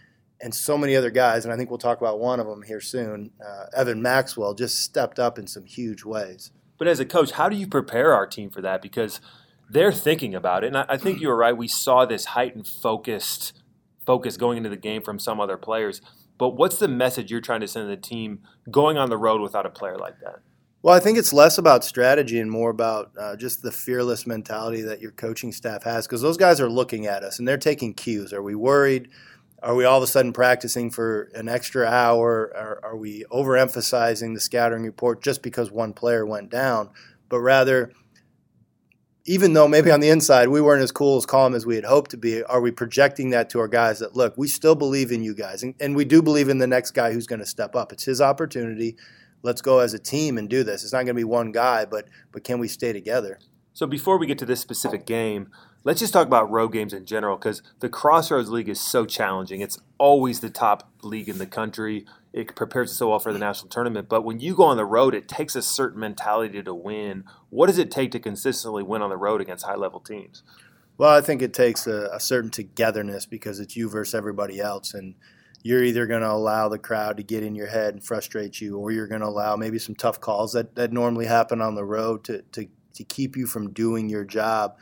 And 0.41 0.55
so 0.55 0.77
many 0.77 0.97
other 0.97 1.11
guys, 1.11 1.45
and 1.45 1.55
I 1.55 1.57
think 1.57 1.71
we'll 1.71 1.79
talk 1.79 2.01
about 2.01 2.19
one 2.19 2.41
of 2.41 2.47
them 2.47 2.63
here 2.63 2.81
soon. 2.81 3.31
Uh, 3.43 3.67
Evan 3.75 4.03
Maxwell 4.03 4.53
just 4.53 4.81
stepped 4.81 5.19
up 5.19 5.39
in 5.39 5.47
some 5.47 5.65
huge 5.65 6.05
ways. 6.05 6.51
But 6.79 6.89
as 6.89 7.01
a 7.01 7.07
coach, 7.07 7.31
how 7.31 7.49
do 7.49 7.57
you 7.57 7.67
prepare 7.67 8.13
our 8.13 8.27
team 8.27 8.51
for 8.51 8.61
that? 8.61 8.83
Because 8.83 9.21
they're 9.71 9.93
thinking 9.93 10.35
about 10.35 10.63
it, 10.63 10.69
and 10.69 10.77
I, 10.77 10.85
I 10.91 10.97
think 10.99 11.21
you 11.21 11.29
were 11.29 11.37
right. 11.37 11.57
We 11.57 11.69
saw 11.69 12.05
this 12.05 12.27
heightened 12.27 12.69
focused 12.69 13.55
focus 14.05 14.37
going 14.37 14.59
into 14.59 14.69
the 14.69 14.77
game 14.77 15.03
from 15.03 15.19
some 15.19 15.41
other 15.41 15.57
players. 15.57 16.01
But 16.39 16.51
what's 16.51 16.79
the 16.79 16.89
message 16.89 17.31
you're 17.31 17.41
trying 17.41 17.61
to 17.61 17.69
send 17.69 17.85
to 17.85 17.89
the 17.89 18.01
team 18.01 18.41
going 18.71 18.99
on 18.99 19.11
the 19.11 19.17
road 19.17 19.41
without 19.41 19.67
a 19.67 19.71
player 19.71 19.97
like 19.97 20.21
that? 20.21 20.41
Well, 20.83 20.95
I 20.95 21.01
think 21.01 21.19
it's 21.19 21.33
less 21.33 21.59
about 21.59 21.85
strategy 21.85 22.39
and 22.39 22.51
more 22.51 22.71
about 22.71 23.11
uh, 23.19 23.35
just 23.37 23.63
the 23.63 23.73
fearless 23.73 24.27
mentality 24.27 24.83
that 24.83 25.01
your 25.01 25.11
coaching 25.11 25.51
staff 25.51 25.83
has 25.83 26.07
because 26.07 26.23
those 26.23 26.37
guys 26.37 26.61
are 26.61 26.69
looking 26.69 27.07
at 27.07 27.25
us 27.25 27.39
and 27.39 27.49
they're 27.49 27.57
taking 27.57 27.93
cues. 27.95 28.33
Are 28.33 28.43
we 28.43 28.55
worried? 28.55 29.09
Are 29.63 29.75
we 29.75 29.85
all 29.85 29.97
of 29.97 30.05
a 30.05 30.07
sudden 30.07 30.33
practicing 30.33 30.91
for 30.91 31.31
an 31.35 31.49
extra 31.49 31.87
hour? 31.87 32.53
Are, 32.55 32.81
are 32.85 32.97
we 32.97 33.25
overemphasizing 33.33 34.35
the 34.35 34.41
scouting 34.41 34.83
report 34.83 35.23
just 35.23 35.43
because 35.43 35.73
one 35.73 35.93
player 35.93 36.25
went 36.25 36.51
down? 36.51 36.91
But 37.29 37.41
rather, 37.41 37.91
even 39.27 39.53
though 39.53 39.69
maybe 39.69 39.91
on 39.91 40.01
the 40.01 40.09
inside 40.09 40.49
we 40.49 40.61
weren't 40.61 40.83
as 40.83 40.93
cool 40.93 41.17
as 41.17 41.27
calm 41.27 41.55
as 41.55 41.67
we 41.67 41.75
had 41.75 41.85
hoped 41.85 42.11
to 42.13 42.17
be, 42.17 42.43
are 42.45 42.61
we 42.61 42.71
projecting 42.71 43.31
that 43.31 43.51
to 43.51 43.59
our 43.59 43.69
guys 43.69 43.99
that 43.99 44.17
look, 44.17 44.37
we 44.37 44.49
still 44.49 44.75
believe 44.75 45.13
in 45.13 45.23
you 45.23 45.35
guys, 45.35 45.63
and, 45.63 45.75
and 45.81 45.97
we 45.97 46.05
do 46.05 46.23
believe 46.23 46.49
in 46.49 46.59
the 46.59 46.67
next 46.67 46.93
guy 46.93 47.13
who's 47.13 47.27
going 47.27 47.41
to 47.41 47.47
step 47.47 47.75
up. 47.75 47.93
It's 47.93 48.05
his 48.05 48.21
opportunity. 48.21 48.97
Let's 49.43 49.61
go 49.61 49.81
as 49.81 49.95
a 49.95 49.99
team 49.99 50.39
and 50.39 50.49
do 50.49 50.65
this. 50.65 50.83
It's 50.83 50.93
not 50.93 50.99
going 50.99 51.09
to 51.09 51.15
be 51.15 51.25
one 51.25 51.53
guy, 51.53 51.85
but 51.85 52.07
but 52.33 52.45
can 52.45 52.59
we 52.59 52.69
stay 52.69 52.93
together? 52.93 53.39
So 53.73 53.87
before 53.87 54.17
we 54.17 54.27
get 54.27 54.39
to 54.39 54.47
this 54.47 54.61
specific 54.61 55.05
game, 55.05 55.51
let's 55.87 56.01
just 56.01 56.13
talk 56.13 56.27
about 56.27 56.51
road 56.51 56.73
games 56.73 56.93
in 56.93 57.07
general 57.07 57.37
because 57.37 57.63
the 57.79 57.89
Crossroads 57.89 58.51
League 58.51 58.69
is 58.69 58.81
so 58.81 59.07
challenging. 59.07 59.61
It's 59.61 59.79
always 59.99 60.41
the 60.41 60.51
top 60.51 60.91
league 61.03 61.29
in 61.29 61.39
the 61.39 61.47
country. 61.47 62.05
It 62.33 62.57
prepares 62.57 62.91
us 62.91 62.99
so 62.99 63.11
well 63.11 63.21
for 63.21 63.33
the 63.33 63.39
national 63.39 63.69
tournament. 63.69 64.09
But 64.09 64.23
when 64.23 64.41
you 64.41 64.57
go 64.57 64.65
on 64.65 64.77
the 64.77 64.85
road, 64.85 65.15
it 65.15 65.29
takes 65.29 65.55
a 65.55 65.63
certain 65.63 66.01
mentality 66.01 66.61
to 66.61 66.75
win. 66.75 67.23
What 67.51 67.69
does 67.69 67.79
it 67.79 67.93
take 67.93 68.11
to 68.11 68.19
consistently 68.19 68.83
win 68.83 69.01
on 69.01 69.11
the 69.11 69.17
road 69.17 69.41
against 69.41 69.65
high 69.65 69.77
level 69.77 70.01
teams? 70.01 70.43
Well, 70.99 71.11
I 71.11 71.21
think 71.21 71.41
it 71.41 71.55
takes 71.55 71.87
a, 71.87 72.11
a 72.13 72.19
certain 72.19 72.51
togetherness 72.51 73.25
because 73.25 73.61
it's 73.61 73.77
you 73.77 73.89
versus 73.89 74.15
everybody 74.15 74.59
else. 74.59 74.93
And 74.93 75.15
you're 75.63 75.85
either 75.85 76.07
going 76.07 76.23
to 76.23 76.33
allow 76.33 76.69
the 76.69 76.81
crowd 76.81 77.17
to 77.19 77.23
get 77.23 77.45
in 77.45 77.55
your 77.55 77.69
head 77.69 77.95
and 77.95 78.05
frustrate 78.05 78.61
you, 78.61 78.77
or 78.77 78.91
you're 78.91 79.07
going 79.07 79.21
to 79.21 79.29
allow 79.29 79.55
maybe 79.55 79.79
some 79.79 79.95
tough 79.95 80.21
calls 80.21 80.53
that, 80.55 80.75
that 80.75 80.93
normally 80.93 81.27
happen 81.27 81.61
on 81.61 81.77
the 81.77 81.85
road 81.85 82.25
to, 82.25 82.43
to 82.53 82.67
to 82.97 83.05
keep 83.05 83.37
you 83.37 83.47
from 83.47 83.73
doing 83.73 84.09
your 84.09 84.25
job. 84.25 84.77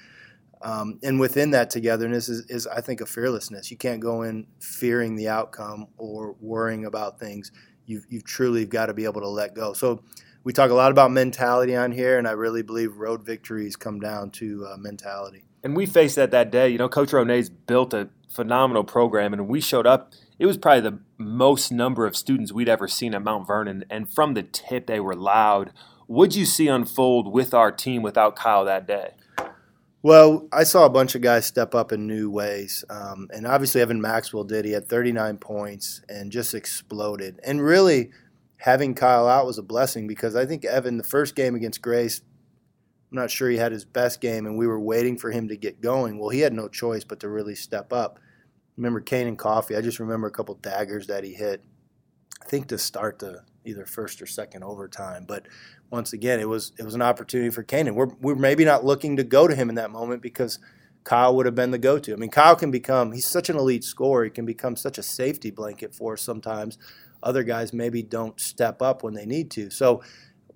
Um, 0.62 0.98
and 1.02 1.20
within 1.20 1.50
that 1.50 1.70
togetherness 1.70 2.28
is, 2.28 2.46
is, 2.48 2.66
I 2.66 2.80
think, 2.80 3.00
a 3.00 3.06
fearlessness. 3.06 3.70
You 3.70 3.76
can't 3.76 4.00
go 4.00 4.22
in 4.22 4.46
fearing 4.60 5.16
the 5.16 5.28
outcome 5.28 5.88
or 5.98 6.36
worrying 6.40 6.84
about 6.84 7.18
things. 7.18 7.52
You've, 7.86 8.06
you've 8.08 8.24
truly 8.24 8.64
got 8.64 8.86
to 8.86 8.94
be 8.94 9.04
able 9.04 9.20
to 9.20 9.28
let 9.28 9.54
go. 9.54 9.72
So 9.72 10.02
we 10.42 10.52
talk 10.52 10.70
a 10.70 10.74
lot 10.74 10.90
about 10.90 11.10
mentality 11.10 11.76
on 11.76 11.92
here, 11.92 12.18
and 12.18 12.26
I 12.26 12.32
really 12.32 12.62
believe 12.62 12.96
road 12.96 13.24
victories 13.24 13.76
come 13.76 14.00
down 14.00 14.30
to 14.32 14.66
uh, 14.70 14.76
mentality. 14.76 15.44
And 15.62 15.76
we 15.76 15.86
faced 15.86 16.16
that 16.16 16.30
that 16.30 16.50
day. 16.50 16.68
You 16.68 16.78
know, 16.78 16.88
Coach 16.88 17.10
Ronay's 17.10 17.48
built 17.48 17.94
a 17.94 18.08
phenomenal 18.28 18.84
program, 18.84 19.32
and 19.32 19.48
we 19.48 19.60
showed 19.60 19.86
up. 19.86 20.12
It 20.38 20.46
was 20.46 20.58
probably 20.58 20.80
the 20.80 20.98
most 21.16 21.70
number 21.70 22.06
of 22.06 22.16
students 22.16 22.52
we'd 22.52 22.68
ever 22.68 22.88
seen 22.88 23.14
at 23.14 23.22
Mount 23.22 23.46
Vernon, 23.46 23.84
and 23.88 24.10
from 24.10 24.34
the 24.34 24.42
tip, 24.42 24.86
they 24.86 25.00
were 25.00 25.14
loud 25.14 25.72
What'd 26.06 26.34
you 26.34 26.44
see 26.44 26.68
unfold 26.68 27.32
with 27.32 27.54
our 27.54 27.72
team 27.72 28.02
without 28.02 28.36
Kyle 28.36 28.64
that 28.66 28.86
day? 28.86 29.12
Well, 30.04 30.46
I 30.52 30.64
saw 30.64 30.84
a 30.84 30.90
bunch 30.90 31.14
of 31.14 31.22
guys 31.22 31.46
step 31.46 31.74
up 31.74 31.90
in 31.90 32.06
new 32.06 32.28
ways. 32.28 32.84
Um, 32.90 33.26
and 33.32 33.46
obviously, 33.46 33.80
Evan 33.80 34.02
Maxwell 34.02 34.44
did. 34.44 34.66
He 34.66 34.72
had 34.72 34.86
39 34.86 35.38
points 35.38 36.02
and 36.10 36.30
just 36.30 36.52
exploded. 36.52 37.40
And 37.42 37.62
really 37.62 38.10
having 38.58 38.94
Kyle 38.94 39.26
out 39.26 39.46
was 39.46 39.56
a 39.56 39.62
blessing 39.62 40.06
because 40.06 40.36
I 40.36 40.44
think 40.44 40.66
Evan, 40.66 40.98
the 40.98 41.04
first 41.04 41.34
game 41.34 41.54
against 41.54 41.80
Grace, 41.80 42.20
I'm 43.10 43.16
not 43.16 43.30
sure 43.30 43.48
he 43.48 43.56
had 43.56 43.72
his 43.72 43.86
best 43.86 44.20
game, 44.20 44.44
and 44.44 44.58
we 44.58 44.66
were 44.66 44.78
waiting 44.78 45.16
for 45.16 45.30
him 45.30 45.48
to 45.48 45.56
get 45.56 45.80
going. 45.80 46.18
Well, 46.18 46.28
he 46.28 46.40
had 46.40 46.52
no 46.52 46.68
choice 46.68 47.04
but 47.04 47.20
to 47.20 47.30
really 47.30 47.54
step 47.54 47.90
up. 47.90 48.20
Remember 48.76 49.00
Kanan 49.00 49.38
Coffee? 49.38 49.74
I 49.74 49.80
just 49.80 50.00
remember 50.00 50.26
a 50.26 50.32
couple 50.32 50.54
daggers 50.56 51.06
that 51.06 51.24
he 51.24 51.32
hit. 51.32 51.64
I 52.42 52.46
think 52.46 52.66
to 52.66 52.76
start 52.76 53.20
the 53.20 53.40
either 53.64 53.86
first 53.86 54.20
or 54.20 54.26
second 54.26 54.62
overtime. 54.62 55.24
But 55.26 55.46
once 55.90 56.12
again, 56.12 56.40
it 56.40 56.48
was 56.48 56.72
it 56.78 56.84
was 56.84 56.94
an 56.94 57.02
opportunity 57.02 57.50
for 57.50 57.62
Kanan. 57.62 57.94
We're 57.94 58.14
we're 58.20 58.34
maybe 58.34 58.64
not 58.64 58.84
looking 58.84 59.16
to 59.16 59.24
go 59.24 59.46
to 59.48 59.54
him 59.54 59.68
in 59.68 59.74
that 59.76 59.90
moment 59.90 60.22
because 60.22 60.58
Kyle 61.04 61.34
would 61.36 61.46
have 61.46 61.54
been 61.54 61.70
the 61.70 61.78
go-to. 61.78 62.14
I 62.14 62.16
mean, 62.16 62.30
Kyle 62.30 62.56
can 62.56 62.70
become 62.70 63.12
he's 63.12 63.26
such 63.26 63.50
an 63.50 63.56
elite 63.56 63.84
scorer. 63.84 64.24
He 64.24 64.30
can 64.30 64.46
become 64.46 64.76
such 64.76 64.98
a 64.98 65.02
safety 65.02 65.50
blanket 65.50 65.94
for 65.94 66.14
us 66.14 66.22
sometimes. 66.22 66.78
Other 67.22 67.42
guys 67.42 67.72
maybe 67.72 68.02
don't 68.02 68.38
step 68.40 68.82
up 68.82 69.02
when 69.02 69.14
they 69.14 69.26
need 69.26 69.50
to. 69.52 69.70
So 69.70 70.02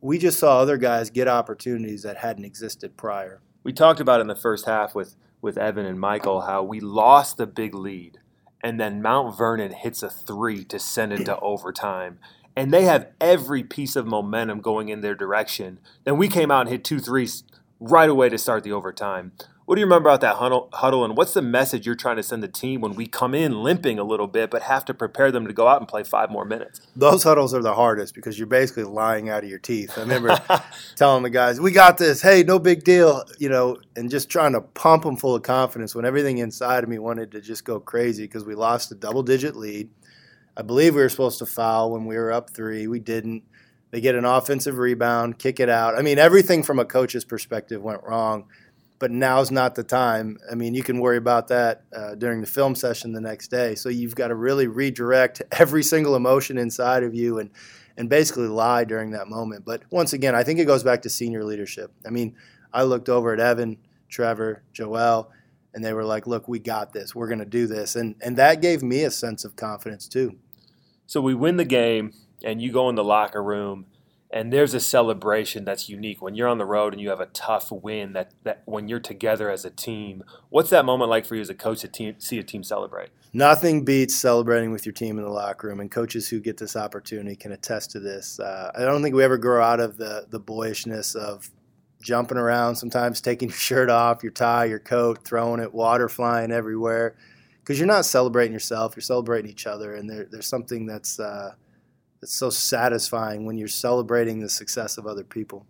we 0.01 0.18
just 0.18 0.38
saw 0.38 0.59
other 0.61 0.77
guys 0.77 1.11
get 1.11 1.29
opportunities 1.29 2.03
that 2.03 2.18
hadn't 2.18 2.44
existed 2.44 2.97
prior. 2.97 3.40
We 3.62 3.73
talked 3.73 4.01
about 4.01 4.21
in 4.21 4.27
the 4.27 4.37
first 4.37 4.66
half 4.66 4.94
with 4.94 5.16
with 5.40 5.57
Evan 5.57 5.87
and 5.87 6.01
Michael 6.01 6.42
how 6.42 6.62
we 6.62 6.81
lost 6.81 7.37
the 7.37 7.47
big 7.47 7.75
lead 7.75 8.18
and 8.62 8.81
then 8.81 9.03
Mount 9.03 9.37
Vernon 9.37 9.73
hits 9.73 10.03
a 10.03 10.11
3 10.11 10.64
to 10.64 10.79
send 10.79 11.12
it 11.12 11.25
to 11.27 11.38
overtime 11.40 12.18
and 12.59 12.73
they 12.73 12.83
have 12.83 13.07
every 13.21 13.62
piece 13.62 13.94
of 13.94 14.05
momentum 14.05 14.61
going 14.61 14.88
in 14.88 15.01
their 15.01 15.14
direction. 15.14 15.79
Then 16.03 16.16
we 16.18 16.27
came 16.27 16.51
out 16.51 16.62
and 16.62 16.71
hit 16.71 16.83
two 16.83 16.99
threes 16.99 17.44
right 17.79 18.11
away 18.11 18.29
to 18.31 18.37
start 18.37 18.64
the 18.64 18.73
overtime. 18.73 19.31
What 19.64 19.77
do 19.77 19.81
you 19.81 19.87
remember 19.87 20.09
about 20.09 20.23
that 20.23 20.37
huddle, 20.73 21.05
and 21.05 21.16
what's 21.16 21.35
the 21.35 21.42
message 21.42 21.87
you're 21.87 21.94
trying 21.94 22.16
to 22.16 22.23
send 22.25 22.42
the 22.42 22.49
team 22.49 22.81
when 22.81 22.94
we 22.94 23.07
come 23.07 23.33
in 23.33 23.62
limping 23.62 24.01
a 24.01 24.03
little 24.03 24.27
bit, 24.27 24.51
but 24.51 24.62
have 24.62 24.85
to 24.87 24.94
prepare 24.94 25.31
them 25.31 25.47
to 25.47 25.53
go 25.53 25.68
out 25.68 25.79
and 25.79 25.87
play 25.87 26.03
five 26.03 26.31
more 26.31 26.44
minutes? 26.44 26.81
Those 26.97 27.23
huddles 27.23 27.55
are 27.55 27.62
the 27.62 27.75
hardest 27.75 28.12
because 28.12 28.38
you're 28.38 28.49
basically 28.49 28.85
lying 28.85 29.29
out 29.29 29.44
of 29.44 29.51
your 29.51 29.61
teeth. 29.61 29.97
I 29.97 30.01
remember 30.01 30.40
telling 30.97 31.23
the 31.23 31.31
guys, 31.31 31.61
"We 31.61 31.71
got 31.71 31.99
this. 31.99 32.23
Hey, 32.23 32.42
no 32.42 32.59
big 32.59 32.83
deal," 32.83 33.23
you 33.38 33.51
know, 33.51 33.77
and 33.94 34.11
just 34.11 34.31
trying 34.31 34.55
to 34.55 34.62
pump 34.62 35.05
them 35.05 35.16
full 35.16 35.37
of 35.37 35.42
confidence 35.42 35.94
when 35.94 36.07
everything 36.07 36.38
inside 36.38 36.83
of 36.83 36.90
me 36.90 36.99
wanted 36.99 37.31
to 37.33 37.40
just 37.40 37.64
go 37.64 37.79
crazy 37.79 38.25
because 38.25 38.47
we 38.47 38.55
lost 38.57 38.90
a 38.90 38.97
double-digit 38.97 39.55
lead. 39.55 39.90
I 40.59 40.62
believe 40.62 40.94
we 40.94 41.01
were 41.01 41.09
supposed 41.09 41.38
to 41.38 41.47
foul 41.47 41.92
when 41.92 42.05
we 42.05 42.16
were 42.16 42.33
up 42.33 42.51
three. 42.51 42.87
We 42.87 42.99
didn't. 42.99 43.44
They 43.90 44.03
get 44.03 44.16
an 44.16 44.27
offensive 44.27 44.77
rebound, 44.77 45.38
kick 45.38 45.61
it 45.61 45.71
out. 45.71 45.97
I 45.97 46.03
mean, 46.03 46.18
everything 46.18 46.62
from 46.62 46.79
a 46.79 46.85
coach's 46.85 47.25
perspective 47.25 47.81
went 47.81 48.03
wrong 48.03 48.44
but 48.99 49.11
now's 49.11 49.51
not 49.51 49.75
the 49.75 49.85
time. 49.85 50.38
I 50.51 50.55
mean, 50.55 50.75
you 50.75 50.83
can 50.83 50.99
worry 50.99 51.16
about 51.16 51.49
that 51.49 51.83
uh, 51.94 52.14
during 52.16 52.40
the 52.40 52.47
film 52.47 52.75
session 52.75 53.12
the 53.12 53.21
next 53.21 53.49
day. 53.49 53.75
So 53.75 53.88
you've 53.88 54.14
got 54.14 54.29
to 54.29 54.35
really 54.35 54.66
redirect 54.66 55.42
every 55.53 55.83
single 55.83 56.16
emotion 56.16 56.59
inside 56.59 57.03
of 57.03 57.14
you 57.14 57.38
and 57.38 57.51
and 57.97 58.09
basically 58.09 58.47
lie 58.47 58.85
during 58.85 59.11
that 59.11 59.27
moment. 59.27 59.64
But 59.64 59.83
once 59.90 60.12
again, 60.12 60.33
I 60.33 60.44
think 60.44 60.61
it 60.61 60.66
goes 60.66 60.85
back 60.85 61.03
to 61.03 61.11
senior 61.11 61.42
leadership. 61.42 61.90
I 62.07 62.11
mean, 62.11 62.37
I 62.73 62.85
looked 62.85 63.09
over 63.09 63.33
at 63.33 63.40
Evan, 63.40 63.77
Trevor, 64.09 64.62
Joel, 64.73 65.33
and 65.75 65.85
they 65.85 65.92
were 65.92 66.05
like, 66.05 66.27
"Look, 66.27 66.47
we 66.47 66.61
got 66.61 66.92
this. 66.92 67.12
We're 67.14 67.27
going 67.27 67.40
to 67.40 67.44
do 67.44 67.66
this," 67.66 67.97
and 67.97 68.14
and 68.21 68.37
that 68.37 68.62
gave 68.62 68.83
me 68.83 69.03
a 69.03 69.11
sense 69.11 69.44
of 69.44 69.57
confidence 69.57 70.07
too. 70.09 70.37
So 71.09 71.21
we 71.21 71.35
win 71.35 71.57
the 71.57 71.64
game, 71.64 72.12
and 72.44 72.62
you 72.62 72.71
go 72.71 72.88
in 72.88 72.94
the 72.94 73.03
locker 73.03 73.42
room 73.42 73.87
and 74.31 74.53
there's 74.53 74.75
a 74.75 74.81
celebration 74.81 75.64
that's 75.64 75.88
unique. 75.88 76.21
When 76.21 76.35
you're 76.35 76.49
on 76.49 76.59
the 76.59 76.66
road 76.66 76.92
and 76.92 77.01
you 77.01 77.09
have 77.09 77.21
a 77.21 77.27
tough 77.27 77.73
win 77.73 78.12
that, 78.12 78.33
that 78.44 78.62
when 78.66 78.87
you're 78.87 79.01
together 79.01 79.51
as 79.51 79.64
a 79.64 79.71
team 79.71 80.23
what's 80.51 80.71
that 80.71 80.85
moment 80.85 81.11
like 81.11 81.25
for 81.25 81.35
you 81.35 81.40
as 81.40 81.49
a 81.49 81.55
coach 81.55 81.81
to 81.81 81.88
team, 81.88 82.14
see 82.18 82.38
a 82.38 82.42
team 82.42 82.62
celebrate? 82.62 83.09
Nothing 83.33 83.85
beats 83.85 84.14
celebrating 84.14 84.71
with 84.71 84.85
your 84.85 84.92
team 84.92 85.18
in 85.18 85.25
the 85.25 85.31
locker 85.31 85.68
room 85.68 85.81
and 85.81 85.90
coaches 85.90 86.29
who 86.29 86.40
get 86.40 86.59
this 86.59 86.77
opportunity 86.77 87.37
can 87.37 87.53
attest 87.53 87.90
to 87.92 88.01
this. 88.01 88.38
Uh, 88.38 88.71
i 88.77 88.83
don't 88.83 89.03
think 89.03 89.14
we 89.14 89.25
ever 89.25 89.38
grow 89.38 89.62
out 89.62 89.81
of 89.81 89.97
the, 89.97 90.27
the 90.29 90.38
boyishness 90.38 91.14
of 91.14 91.51
jumping 92.01 92.38
around 92.38 92.77
sometimes 92.77 93.21
taking 93.21 93.49
your 93.49 93.57
shirt 93.59 93.90
off 93.90 94.23
your 94.23 94.33
tie 94.33 94.66
your 94.66 94.79
coat 94.79 95.25
throwing 95.25 95.61
it 95.61 95.73
water 95.73 96.09
flying 96.09 96.53
everywhere 96.53 97.16
because 97.69 97.79
you're 97.79 97.87
not 97.87 98.07
celebrating 98.07 98.55
yourself 98.55 98.97
you're 98.97 99.03
celebrating 99.03 99.51
each 99.51 99.67
other 99.67 99.95
and 99.95 100.09
there, 100.09 100.27
there's 100.31 100.47
something 100.47 100.87
that's 100.87 101.21
uh, 101.21 101.53
it's 102.23 102.33
so 102.33 102.49
satisfying 102.51 103.45
when 103.45 103.59
you're 103.59 103.69
celebrating 103.69 104.41
the 104.41 104.49
success 104.49 104.99
of 104.99 105.07
other 105.07 105.25
people. 105.25 105.67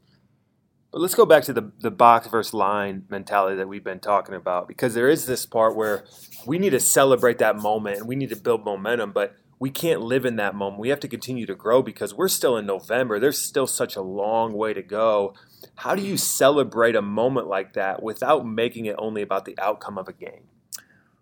But 0.93 1.03
let's 1.03 1.15
go 1.15 1.27
back 1.27 1.43
to 1.45 1.53
the, 1.53 1.73
the 1.81 1.91
box 1.91 2.27
versus 2.29 2.55
line 2.55 3.05
mentality 3.11 3.57
that 3.57 3.69
we've 3.69 3.85
been 3.85 4.01
talking 4.01 4.35
about 4.35 4.67
because 4.67 4.95
there 4.95 5.11
is 5.11 5.27
this 5.27 5.45
part 5.45 5.77
where 5.77 6.05
we 6.47 6.59
need 6.59 6.71
to 6.71 6.81
celebrate 6.81 7.39
that 7.39 7.57
moment 7.57 7.99
and 7.99 8.09
we 8.09 8.17
need 8.17 8.31
to 8.31 8.37
build 8.37 8.65
momentum, 8.65 9.13
but 9.13 9.35
we 9.59 9.69
can't 9.69 10.01
live 10.01 10.25
in 10.25 10.37
that 10.37 10.55
moment. 10.55 10.81
We 10.81 10.89
have 10.89 11.01
to 11.01 11.09
continue 11.09 11.45
to 11.45 11.55
grow 11.55 11.83
because 11.83 12.15
we're 12.15 12.29
still 12.29 12.57
in 12.57 12.65
November. 12.65 13.19
There's 13.19 13.39
still 13.39 13.67
such 13.67 13.97
a 13.97 14.01
long 14.01 14.55
way 14.55 14.73
to 14.73 14.83
go. 14.83 15.35
How 15.75 15.95
do 15.95 16.01
you 16.01 16.17
celebrate 16.17 16.97
a 16.97 17.03
moment 17.03 17.49
like 17.49 17.75
that 17.75 18.03
without 18.03 18.47
making 18.47 18.87
it 18.87 18.95
only 18.99 19.21
about 19.21 19.45
the 19.45 19.59
outcome 19.59 19.99
of 19.99 20.09
a 20.09 20.13
game? 20.15 20.45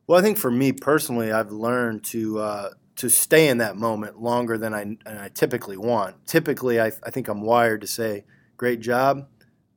Well, 0.06 0.18
I 0.18 0.22
think 0.22 0.38
for 0.38 0.50
me 0.50 0.72
personally, 0.72 1.32
I've 1.32 1.50
learned 1.50 2.04
to 2.04 2.38
uh, 2.38 2.70
to 2.96 3.08
stay 3.08 3.48
in 3.48 3.58
that 3.58 3.76
moment 3.76 4.22
longer 4.22 4.56
than 4.56 4.72
I, 4.72 4.84
than 4.84 5.18
I 5.18 5.28
typically 5.28 5.76
want. 5.76 6.26
Typically, 6.26 6.80
I, 6.80 6.92
I 7.04 7.10
think 7.10 7.28
I'm 7.28 7.42
wired 7.42 7.80
to 7.82 7.86
say, 7.86 8.24
great 8.56 8.80
job, 8.80 9.28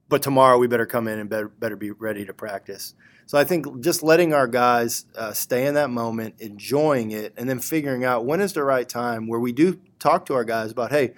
but 0.07 0.21
tomorrow 0.21 0.57
we 0.57 0.67
better 0.67 0.85
come 0.85 1.07
in 1.07 1.19
and 1.19 1.29
better, 1.29 1.49
better 1.49 1.75
be 1.75 1.91
ready 1.91 2.25
to 2.25 2.33
practice. 2.33 2.93
So 3.25 3.37
I 3.37 3.43
think 3.43 3.81
just 3.81 4.01
letting 4.01 4.33
our 4.33 4.47
guys 4.47 5.05
uh, 5.15 5.33
stay 5.33 5.67
in 5.67 5.73
that 5.75 5.89
moment, 5.89 6.35
enjoying 6.39 7.11
it, 7.11 7.33
and 7.37 7.49
then 7.49 7.59
figuring 7.59 8.03
out 8.05 8.25
when 8.25 8.39
is 8.39 8.53
the 8.53 8.63
right 8.63 8.87
time 8.87 9.27
where 9.27 9.39
we 9.39 9.51
do 9.51 9.79
talk 9.99 10.25
to 10.27 10.33
our 10.33 10.43
guys 10.43 10.71
about, 10.71 10.91
hey, 10.91 11.13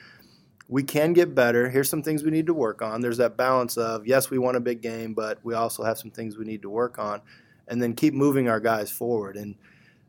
we 0.67 0.83
can 0.83 1.13
get 1.13 1.35
better. 1.35 1.69
Here's 1.69 1.89
some 1.89 2.01
things 2.01 2.23
we 2.23 2.31
need 2.31 2.47
to 2.47 2.53
work 2.53 2.81
on. 2.81 3.01
There's 3.01 3.17
that 3.17 3.37
balance 3.37 3.77
of, 3.77 4.07
yes, 4.07 4.29
we 4.29 4.39
want 4.39 4.57
a 4.57 4.61
big 4.61 4.81
game, 4.81 5.13
but 5.13 5.39
we 5.43 5.53
also 5.53 5.83
have 5.83 5.97
some 5.97 6.11
things 6.11 6.37
we 6.37 6.45
need 6.45 6.63
to 6.63 6.69
work 6.69 6.97
on. 6.97 7.21
And 7.71 7.81
then 7.81 7.95
keep 7.95 8.13
moving 8.13 8.47
our 8.47 8.59
guys 8.59 8.91
forward. 8.91 9.35
And 9.35 9.55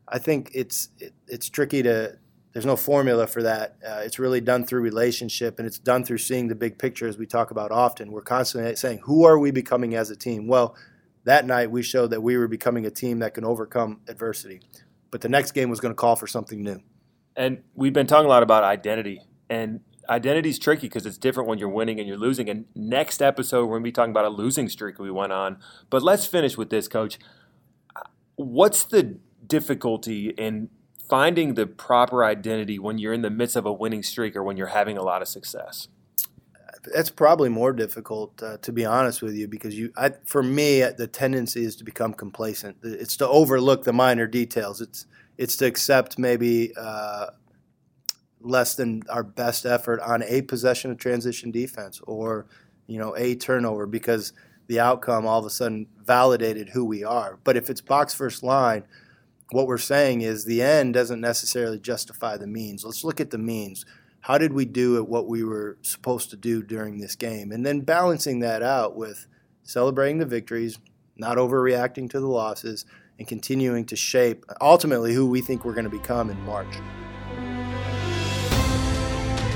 I 0.07 0.19
think 0.19 0.51
it's 0.53 0.89
it, 0.99 1.13
it's 1.27 1.49
tricky 1.49 1.81
to. 1.83 2.17
There's 2.51 2.67
no 2.67 2.75
formula 2.75 3.25
for 3.25 3.41
that. 3.41 3.77
Uh, 3.83 4.01
it's 4.05 4.19
really 4.19 4.39
done 4.39 4.63
through 4.63 4.81
relationship, 4.81 5.57
and 5.57 5.65
it's 5.65 5.79
done 5.79 6.03
through 6.05 6.19
seeing 6.19 6.49
the 6.49 6.55
big 6.55 6.77
picture, 6.77 7.07
as 7.07 7.17
we 7.17 7.25
talk 7.25 7.49
about 7.49 7.71
often. 7.71 8.11
We're 8.11 8.21
constantly 8.21 8.75
saying, 8.75 8.99
"Who 9.05 9.23
are 9.25 9.39
we 9.39 9.49
becoming 9.49 9.95
as 9.95 10.11
a 10.11 10.15
team?" 10.15 10.47
Well, 10.47 10.75
that 11.23 11.47
night 11.47 11.71
we 11.71 11.81
showed 11.81 12.11
that 12.11 12.21
we 12.21 12.37
were 12.37 12.47
becoming 12.47 12.85
a 12.85 12.91
team 12.91 13.19
that 13.19 13.33
can 13.33 13.43
overcome 13.43 14.01
adversity. 14.07 14.61
But 15.09 15.21
the 15.21 15.29
next 15.29 15.53
game 15.53 15.69
was 15.69 15.79
going 15.79 15.93
to 15.93 15.95
call 15.95 16.15
for 16.15 16.27
something 16.27 16.61
new. 16.61 16.81
And 17.35 17.63
we've 17.73 17.93
been 17.93 18.07
talking 18.07 18.25
a 18.25 18.29
lot 18.29 18.43
about 18.43 18.63
identity, 18.63 19.21
and 19.49 19.79
identity 20.09 20.49
is 20.49 20.59
tricky 20.59 20.87
because 20.87 21.05
it's 21.05 21.17
different 21.17 21.49
when 21.49 21.57
you're 21.57 21.69
winning 21.69 21.99
and 21.99 22.07
you're 22.07 22.17
losing. 22.17 22.49
And 22.49 22.65
next 22.75 23.21
episode, 23.21 23.65
we're 23.65 23.75
going 23.75 23.83
to 23.83 23.87
be 23.87 23.91
talking 23.91 24.11
about 24.11 24.25
a 24.25 24.29
losing 24.29 24.69
streak 24.69 24.99
we 24.99 25.11
went 25.11 25.31
on. 25.31 25.57
But 25.89 26.03
let's 26.03 26.25
finish 26.25 26.57
with 26.57 26.69
this, 26.69 26.87
Coach. 26.87 27.17
What's 28.35 28.83
the 28.83 29.17
difficulty 29.45 30.29
in 30.29 30.69
finding 31.09 31.53
the 31.53 31.67
proper 31.67 32.23
identity 32.23 32.79
when 32.79 32.97
you're 32.97 33.13
in 33.13 33.21
the 33.21 33.29
midst 33.29 33.55
of 33.55 33.65
a 33.65 33.73
winning 33.73 34.03
streak 34.03 34.35
or 34.35 34.43
when 34.43 34.57
you're 34.57 34.67
having 34.67 34.97
a 34.97 35.03
lot 35.03 35.21
of 35.21 35.27
success? 35.27 35.87
That's 36.93 37.09
probably 37.09 37.49
more 37.49 37.71
difficult, 37.71 38.41
uh, 38.43 38.57
to 38.57 38.71
be 38.73 38.83
honest 38.83 39.21
with 39.21 39.35
you, 39.35 39.47
because 39.47 39.77
you, 39.77 39.93
I, 39.95 40.11
for 40.25 40.43
me, 40.43 40.81
the 40.81 41.07
tendency 41.07 41.63
is 41.63 41.77
to 41.77 41.83
become 41.85 42.13
complacent. 42.13 42.77
It's 42.83 43.15
to 43.17 43.27
overlook 43.27 43.83
the 43.83 43.93
minor 43.93 44.27
details. 44.27 44.81
It's 44.81 45.05
it's 45.37 45.55
to 45.57 45.65
accept 45.65 46.19
maybe 46.19 46.73
uh, 46.77 47.27
less 48.41 48.75
than 48.75 49.01
our 49.09 49.23
best 49.23 49.65
effort 49.65 49.99
on 50.01 50.23
a 50.23 50.41
possession 50.41 50.91
of 50.91 50.97
transition 50.97 51.51
defense 51.51 52.01
or 52.05 52.47
you 52.87 52.99
know 52.99 53.15
a 53.15 53.35
turnover 53.35 53.87
because 53.87 54.33
the 54.67 54.79
outcome 54.79 55.25
all 55.25 55.39
of 55.39 55.45
a 55.45 55.49
sudden 55.49 55.87
validated 56.03 56.69
who 56.69 56.85
we 56.85 57.03
are. 57.03 57.39
But 57.43 57.57
if 57.57 57.69
it's 57.69 57.81
box 57.81 58.13
first 58.13 58.43
line, 58.43 58.83
what 59.51 59.67
we're 59.67 59.77
saying 59.77 60.21
is 60.21 60.45
the 60.45 60.61
end 60.61 60.93
doesn't 60.93 61.21
necessarily 61.21 61.79
justify 61.79 62.37
the 62.37 62.47
means. 62.47 62.83
Let's 62.83 63.03
look 63.03 63.19
at 63.19 63.29
the 63.29 63.37
means. 63.37 63.85
How 64.21 64.37
did 64.37 64.53
we 64.53 64.65
do 64.65 64.97
at 64.97 65.07
what 65.07 65.27
we 65.27 65.43
were 65.43 65.77
supposed 65.81 66.29
to 66.29 66.37
do 66.37 66.63
during 66.63 66.99
this 66.99 67.15
game? 67.15 67.51
And 67.51 67.65
then 67.65 67.81
balancing 67.81 68.39
that 68.39 68.63
out 68.63 68.95
with 68.95 69.27
celebrating 69.63 70.19
the 70.19 70.25
victories, 70.25 70.79
not 71.17 71.37
overreacting 71.37 72.09
to 72.11 72.19
the 72.19 72.27
losses, 72.27 72.85
and 73.19 73.27
continuing 73.27 73.85
to 73.85 73.95
shape 73.95 74.45
ultimately 74.61 75.13
who 75.13 75.29
we 75.29 75.41
think 75.41 75.63
we're 75.63 75.73
going 75.73 75.83
to 75.83 75.89
become 75.89 76.29
in 76.29 76.41
March. 76.45 76.73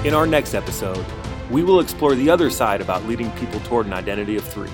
In 0.05 0.13
our 0.13 0.27
next 0.27 0.53
episode, 0.53 1.03
we 1.49 1.63
will 1.63 1.79
explore 1.79 2.13
the 2.13 2.29
other 2.29 2.49
side 2.49 2.81
about 2.81 3.05
leading 3.05 3.31
people 3.31 3.59
toward 3.61 3.85
an 3.85 3.93
identity 3.93 4.35
of 4.35 4.43
three 4.43 4.69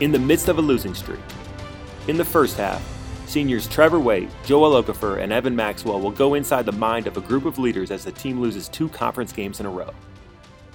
in 0.00 0.12
the 0.12 0.18
midst 0.18 0.48
of 0.48 0.58
a 0.58 0.62
losing 0.62 0.94
streak. 0.94 1.20
In 2.08 2.16
the 2.16 2.24
first 2.24 2.56
half, 2.56 2.82
Seniors 3.26 3.68
Trevor 3.68 4.00
Waite, 4.00 4.30
Joel 4.44 4.82
Okafor, 4.82 5.22
and 5.22 5.32
Evan 5.32 5.54
Maxwell 5.54 6.00
will 6.00 6.10
go 6.10 6.34
inside 6.34 6.66
the 6.66 6.72
mind 6.72 7.06
of 7.06 7.16
a 7.16 7.20
group 7.20 7.44
of 7.44 7.58
leaders 7.58 7.90
as 7.90 8.04
the 8.04 8.10
team 8.10 8.40
loses 8.40 8.68
two 8.68 8.88
conference 8.88 9.32
games 9.32 9.60
in 9.60 9.66
a 9.66 9.70
row. 9.70 9.94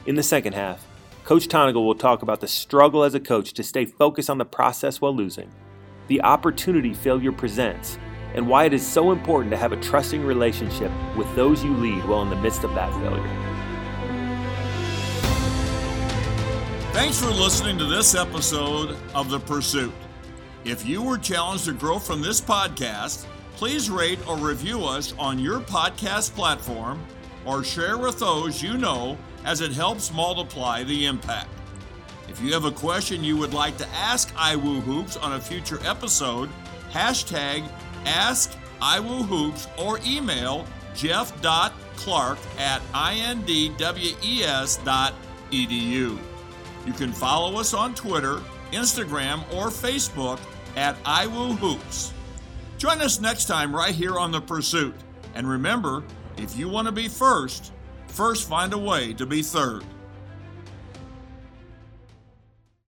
In 0.06 0.16
the 0.16 0.24
second 0.24 0.54
half, 0.54 0.86
Coach 1.26 1.48
Tonagel 1.48 1.86
will 1.86 1.96
talk 1.96 2.22
about 2.22 2.40
the 2.40 2.48
struggle 2.48 3.04
as 3.04 3.16
a 3.16 3.20
coach 3.20 3.54
to 3.54 3.64
stay 3.64 3.86
focused 3.86 4.30
on 4.30 4.38
the 4.38 4.46
process 4.46 5.02
while 5.02 5.16
losing, 5.16 5.52
the 6.08 6.22
opportunity 6.22 6.94
failure 6.94 7.32
presents, 7.32 7.98
and 8.36 8.48
why 8.48 8.66
it 8.66 8.74
is 8.74 8.86
so 8.86 9.12
important 9.12 9.50
to 9.52 9.58
have 9.58 9.72
a 9.72 9.82
trusting 9.82 10.24
relationship 10.24 10.92
with 11.18 11.34
those 11.36 11.64
you 11.64 11.76
lead 11.78 12.06
while 12.06 12.22
in 12.22 12.30
the 12.30 12.36
midst 12.36 12.64
of 12.64 12.76
that 12.76 12.94
failure. 13.02 13.55
Thanks 17.06 17.22
for 17.22 17.30
listening 17.30 17.78
to 17.78 17.86
this 17.86 18.16
episode 18.16 18.98
of 19.14 19.30
The 19.30 19.40
Pursuit. 19.40 19.94
If 20.64 20.88
you 20.88 21.04
were 21.04 21.20
challenged 21.20 21.66
to 21.66 21.74
grow 21.74 22.00
from 22.00 22.20
this 22.20 22.42
podcast, 22.42 23.28
please 23.58 23.92
rate 23.92 24.18
or 24.28 24.38
review 24.38 24.84
us 24.84 25.14
on 25.20 25.38
your 25.38 25.60
podcast 25.60 26.34
platform 26.34 27.06
or 27.46 27.64
share 27.64 28.00
with 28.00 28.18
those 28.18 28.64
you 28.64 28.76
know 28.76 29.20
as 29.44 29.62
it 29.62 29.72
helps 29.72 30.12
multiply 30.12 30.84
the 30.84 31.06
impact. 31.06 31.52
If 32.28 32.42
you 32.42 32.52
have 32.54 32.66
a 32.66 32.72
question 32.72 33.24
you 33.24 33.38
would 33.38 33.54
like 33.54 33.78
to 33.78 33.88
ask 33.90 34.34
iWoo 34.34 34.82
Hoops 34.82 35.16
on 35.16 35.34
a 35.34 35.40
future 35.40 35.80
episode, 35.86 36.50
hashtag 36.92 37.70
Ask 38.08 38.58
AskIWooHoops 38.82 39.68
or 39.78 40.00
email 40.04 40.66
jeff.clark 40.96 42.40
at 42.58 42.82
indwes.edu. 42.94 43.76
You 46.86 46.94
can 46.94 47.12
follow 47.12 47.60
us 47.60 47.74
on 47.74 47.96
Twitter, 47.96 48.42
Instagram, 48.72 49.42
or 49.54 49.68
Facebook 49.68 50.40
at 50.76 51.02
iWooHoops. 51.04 52.12
Join 52.78 53.02
us 53.02 53.20
next 53.20 53.46
time 53.46 53.76
right 53.76 53.96
here 53.96 54.20
on 54.20 54.32
The 54.32 54.42
Pursuit. 54.42 54.96
And 55.34 55.50
remember, 55.50 56.04
if 56.38 56.58
you 56.58 56.70
want 56.70 56.88
to 56.88 56.92
be 56.92 57.08
first, 57.08 57.72
first 58.08 58.48
find 58.48 58.74
a 58.74 58.78
way 58.78 59.14
to 59.14 59.26
be 59.26 59.42
third. 59.42 59.84